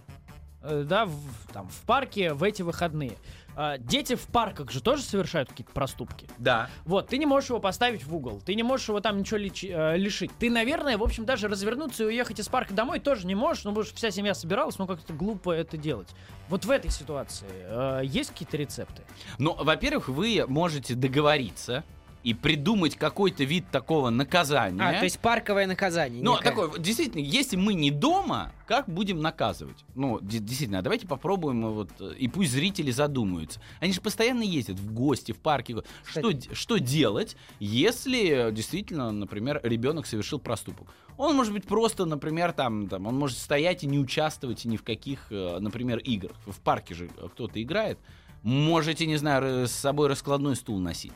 Э, 0.61 0.83
Да, 0.87 1.05
в, 1.05 1.13
там, 1.53 1.67
в 1.69 1.81
парке 1.85 2.33
в 2.33 2.43
эти 2.43 2.61
выходные. 2.61 3.17
А, 3.59 3.79
дети 3.79 4.13
в 4.13 4.27
парках 4.27 4.69
же 4.71 4.81
тоже 4.81 5.01
совершают 5.01 5.49
какие-то 5.49 5.71
проступки. 5.73 6.27
Да. 6.37 6.69
Вот, 6.85 7.07
ты 7.07 7.17
не 7.17 7.25
можешь 7.25 7.49
его 7.49 7.59
поставить 7.59 8.05
в 8.05 8.15
угол, 8.15 8.39
ты 8.39 8.53
не 8.53 8.61
можешь 8.61 8.87
его 8.87 8.99
там 8.99 9.17
ничего 9.17 9.39
личи- 9.39 9.71
э, 9.73 9.97
лишить. 9.97 10.29
Ты, 10.37 10.51
наверное, 10.51 10.95
в 10.95 11.01
общем, 11.01 11.25
даже 11.25 11.47
развернуться 11.47 12.03
и 12.03 12.05
уехать 12.07 12.39
из 12.39 12.47
парка 12.47 12.75
домой 12.75 12.99
тоже 12.99 13.25
не 13.25 13.33
можешь, 13.33 13.63
ну, 13.63 13.71
потому 13.71 13.85
что 13.87 13.95
вся 13.95 14.11
семья 14.11 14.35
собиралась, 14.35 14.77
ну, 14.77 14.85
как-то 14.85 15.11
глупо 15.11 15.51
это 15.51 15.75
делать. 15.75 16.09
Вот 16.49 16.65
в 16.65 16.69
этой 16.69 16.91
ситуации 16.91 17.47
э, 17.51 18.01
есть 18.03 18.29
какие-то 18.29 18.57
рецепты? 18.57 19.01
Ну, 19.39 19.55
во-первых, 19.55 20.07
вы 20.09 20.45
можете 20.47 20.93
договориться 20.93 21.83
и 22.23 22.33
придумать 22.33 22.95
какой-то 22.95 23.43
вид 23.43 23.65
такого 23.71 24.09
наказания. 24.09 24.81
А, 24.81 24.97
то 24.99 25.03
есть 25.03 25.19
парковое 25.19 25.67
наказание. 25.67 26.23
Ну, 26.23 26.37
такое, 26.37 26.77
действительно, 26.77 27.21
если 27.21 27.55
мы 27.55 27.73
не 27.73 27.91
дома, 27.91 28.51
как 28.65 28.89
будем 28.89 29.21
наказывать? 29.21 29.85
Ну, 29.95 30.19
де- 30.21 30.39
действительно, 30.39 30.79
а 30.79 30.81
давайте 30.81 31.07
попробуем, 31.07 31.65
э, 31.65 31.69
вот, 31.69 31.89
э, 31.99 32.13
и 32.17 32.27
пусть 32.27 32.51
зрители 32.51 32.91
задумаются. 32.91 33.61
Они 33.79 33.93
же 33.93 34.01
постоянно 34.01 34.41
ездят 34.41 34.77
в 34.77 34.93
гости, 34.93 35.31
в 35.31 35.37
парке. 35.37 35.77
Что, 36.05 36.31
что 36.53 36.77
делать, 36.77 37.37
если 37.59 38.49
э, 38.49 38.51
действительно, 38.51 39.11
например, 39.11 39.61
ребенок 39.63 40.05
совершил 40.05 40.39
проступок? 40.39 40.87
Он 41.17 41.35
может 41.35 41.53
быть 41.53 41.65
просто, 41.65 42.05
например, 42.05 42.51
там, 42.51 42.89
там, 42.89 43.07
он 43.07 43.17
может 43.17 43.37
стоять 43.37 43.83
и 43.83 43.87
не 43.87 43.99
участвовать 43.99 44.65
ни 44.65 44.77
в 44.77 44.83
каких, 44.83 45.31
например, 45.31 45.97
играх. 45.99 46.35
В 46.45 46.59
парке 46.59 46.93
же 46.93 47.07
кто-то 47.07 47.61
играет. 47.61 47.97
Можете, 48.43 49.07
не 49.07 49.17
знаю, 49.17 49.67
с 49.67 49.71
собой 49.71 50.09
раскладной 50.09 50.55
стул 50.55 50.77
носить. 50.79 51.13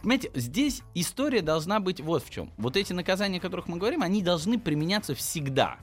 Понимаете, 0.00 0.30
здесь 0.34 0.82
история 0.94 1.42
должна 1.42 1.80
быть 1.80 2.00
вот 2.00 2.24
в 2.24 2.30
чем. 2.30 2.50
Вот 2.56 2.76
эти 2.76 2.92
наказания, 2.92 3.38
о 3.38 3.40
которых 3.40 3.68
мы 3.68 3.78
говорим, 3.78 4.02
они 4.02 4.22
должны 4.22 4.58
применяться 4.58 5.14
всегда. 5.14 5.78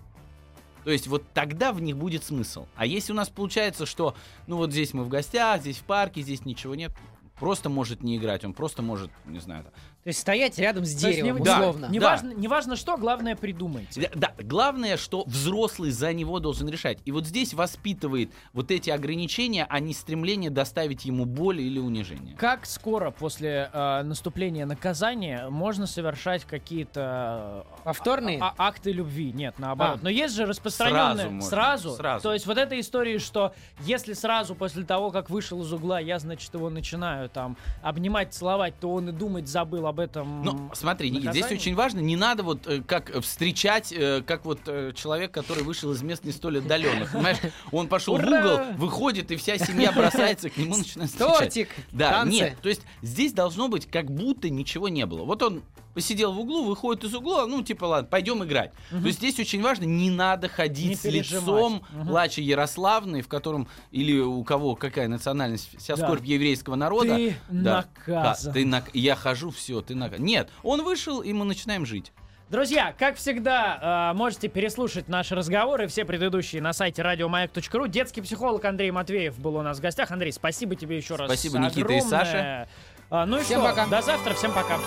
То 0.84 0.92
есть 0.92 1.08
вот 1.08 1.24
тогда 1.34 1.74
в 1.74 1.82
них 1.82 1.98
будет 1.98 2.24
смысл. 2.24 2.68
А 2.76 2.86
если 2.86 3.12
у 3.12 3.16
нас 3.16 3.30
получается, 3.30 3.86
что, 3.88 4.16
ну 4.46 4.58
вот 4.58 4.72
здесь 4.72 4.94
мы 4.94 5.04
в 5.04 5.10
гостях, 5.10 5.62
здесь 5.62 5.78
в 5.78 5.84
парке, 5.84 6.22
здесь 6.22 6.46
ничего 6.46 6.76
нет, 6.76 6.92
просто 7.40 7.70
может 7.70 8.04
не 8.04 8.18
играть, 8.18 8.46
он 8.46 8.54
просто 8.54 8.84
может, 8.84 9.10
не 9.26 9.40
знаю, 9.40 9.66
То 10.06 10.10
есть 10.10 10.20
стоять 10.20 10.60
рядом 10.60 10.86
с 10.86 10.94
То 10.94 11.08
есть 11.08 11.20
деревом, 11.20 11.40
не- 11.40 11.44
да, 11.46 11.58
условно. 11.58 11.88
да. 11.88 11.94
Неважно, 11.94 12.32
неважно 12.36 12.76
что, 12.76 12.96
главное 12.96 13.36
придумайте. 13.36 14.02
Да, 14.14 14.28
да, 14.38 14.44
главное, 14.44 14.98
что 14.98 15.24
взрослый 15.26 15.90
за 15.90 16.14
него 16.14 16.38
должен 16.40 16.70
решать. 16.70 17.00
И 17.06 17.12
вот 17.12 17.26
здесь 17.26 17.56
воспитывает 17.56 18.30
вот 18.54 18.70
эти 18.70 18.92
ограничения, 18.92 19.66
а 19.68 19.80
не 19.80 19.96
стремление 19.96 20.52
доставить 20.52 21.06
ему 21.06 21.26
боль 21.26 21.60
или 21.60 21.80
унижение. 21.80 22.36
Как 22.38 22.68
скоро 22.68 23.10
после 23.10 23.72
э, 23.74 24.04
наступления 24.04 24.68
наказания 24.68 25.50
можно 25.50 25.88
совершать 25.88 26.46
какие-то 26.46 27.66
э, 27.80 27.84
Повторные? 27.86 28.38
а- 28.40 28.54
а- 28.60 28.68
акты 28.68 28.92
любви? 28.92 29.32
Нет, 29.34 29.56
наоборот. 29.58 29.98
А. 30.02 30.04
Но 30.04 30.10
есть 30.12 30.36
же 30.36 30.46
распространенные 30.46 31.16
Сразу 31.16 31.32
можно, 31.32 31.50
сразу. 31.50 31.96
сразу. 31.96 32.22
То 32.22 32.34
есть 32.34 32.46
вот 32.46 32.60
эта 32.60 32.80
история, 32.80 33.18
что 33.18 33.56
если 33.80 34.14
сразу 34.14 34.54
после 34.54 34.84
того, 34.84 35.10
как 35.10 35.32
вышел 35.32 35.64
из 35.64 35.74
угла, 35.74 36.00
я 36.00 36.20
значит 36.20 36.54
его 36.54 36.70
начинаю 36.70 37.28
там 37.28 37.58
обнимать, 37.82 38.36
целовать, 38.36 38.76
то 38.80 38.94
он 38.94 39.10
и 39.10 39.12
думать 39.12 39.48
забыл 39.48 39.88
об 39.88 39.95
этом. 40.00 40.44
Ну, 40.44 40.70
смотри, 40.74 41.10
Никит, 41.10 41.32
здесь 41.32 41.52
очень 41.52 41.76
важно, 41.76 42.00
не 42.00 42.16
надо 42.16 42.44
вот 42.44 42.68
э, 42.68 42.82
как 42.82 43.12
встречать, 43.22 43.92
э, 43.92 44.22
как 44.26 44.46
вот 44.46 44.60
э, 44.68 44.92
человек, 44.96 45.32
который 45.32 45.64
вышел 45.64 45.92
из 45.92 46.02
мест 46.02 46.24
не 46.24 46.32
столь 46.32 46.60
отдаленных. 46.60 47.12
Понимаешь, 47.12 47.38
он 47.72 47.88
пошел 47.88 48.18
в 48.18 48.20
Ура! 48.20 48.40
угол, 48.40 48.74
выходит, 48.78 49.32
и 49.32 49.36
вся 49.36 49.58
семья 49.58 49.92
бросается 49.92 50.50
к 50.50 50.58
нему, 50.58 50.78
начинает 50.78 51.10
встречать. 51.12 51.38
Тортик, 51.40 51.70
Да, 51.92 52.12
танцы. 52.12 52.32
нет, 52.34 52.58
то 52.62 52.70
есть 52.70 52.82
здесь 53.02 53.34
должно 53.34 53.68
быть 53.68 53.86
как 53.90 54.10
будто 54.12 54.50
ничего 54.50 54.90
не 54.90 55.06
было. 55.06 55.24
Вот 55.24 55.42
он 55.44 55.64
посидел 55.96 56.34
в 56.34 56.40
углу, 56.40 56.66
выходит 56.66 57.06
из 57.06 57.16
угла, 57.16 57.48
ну, 57.48 57.64
типа, 57.64 57.86
ладно, 57.86 58.08
пойдем 58.08 58.44
играть. 58.44 58.72
Угу. 58.92 59.02
То 59.02 59.08
есть 59.08 59.18
здесь 59.20 59.40
очень 59.40 59.64
важно, 59.64 59.86
не 59.86 60.12
надо 60.12 60.50
ходить 60.50 60.90
не 60.90 60.96
с 60.96 61.06
лицом 61.06 61.78
угу. 61.78 62.12
Лачи 62.12 62.44
Ярославны, 62.44 63.22
в 63.22 63.28
котором, 63.28 63.68
или 63.92 64.20
у 64.20 64.44
кого 64.44 64.76
какая 64.76 65.08
национальность, 65.08 65.76
вся 65.78 65.96
да. 65.96 66.06
скорбь 66.06 66.26
еврейского 66.26 66.76
народа. 66.76 67.16
Ты 67.16 67.36
да, 67.50 67.86
наказан. 68.06 68.54
Ты 68.54 68.66
на, 68.66 68.84
я 68.94 69.16
хожу, 69.16 69.50
все, 69.50 69.82
ты 69.82 69.96
наказан. 69.96 70.24
Нет, 70.24 70.50
он 70.62 70.84
вышел, 70.84 71.22
и 71.22 71.32
мы 71.34 71.46
начинаем 71.46 71.86
жить. 71.86 72.12
Друзья, 72.48 72.94
как 73.00 73.16
всегда, 73.16 73.80
а, 73.82 74.14
можете 74.14 74.50
переслушать 74.50 75.08
наши 75.08 75.34
разговоры, 75.34 75.88
все 75.88 76.06
предыдущие 76.06 76.62
на 76.62 76.74
сайте 76.74 77.02
радиомаяк.ру. 77.02 77.88
Детский 77.88 78.22
психолог 78.22 78.64
Андрей 78.66 78.92
Матвеев 78.92 79.40
был 79.40 79.56
у 79.56 79.64
нас 79.64 79.80
в 79.80 79.82
гостях. 79.82 80.12
Андрей, 80.12 80.32
спасибо 80.32 80.76
тебе 80.76 80.96
еще 80.96 81.16
раз. 81.16 81.28
Спасибо, 81.28 81.58
огромное. 81.66 81.98
И 81.98 82.02
Саша. 82.02 82.68
А, 83.10 83.26
ну 83.26 83.40
и 83.40 83.44
всем 83.44 83.62
что, 83.62 83.70
пока. 83.70 83.86
до 83.88 84.02
завтра, 84.02 84.34
всем 84.34 84.52
пока. 84.52 84.80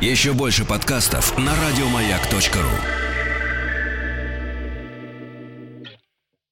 Еще 0.00 0.32
больше 0.32 0.64
подкастов 0.64 1.36
на 1.38 1.52
радиомаяк.ру 1.54 3.13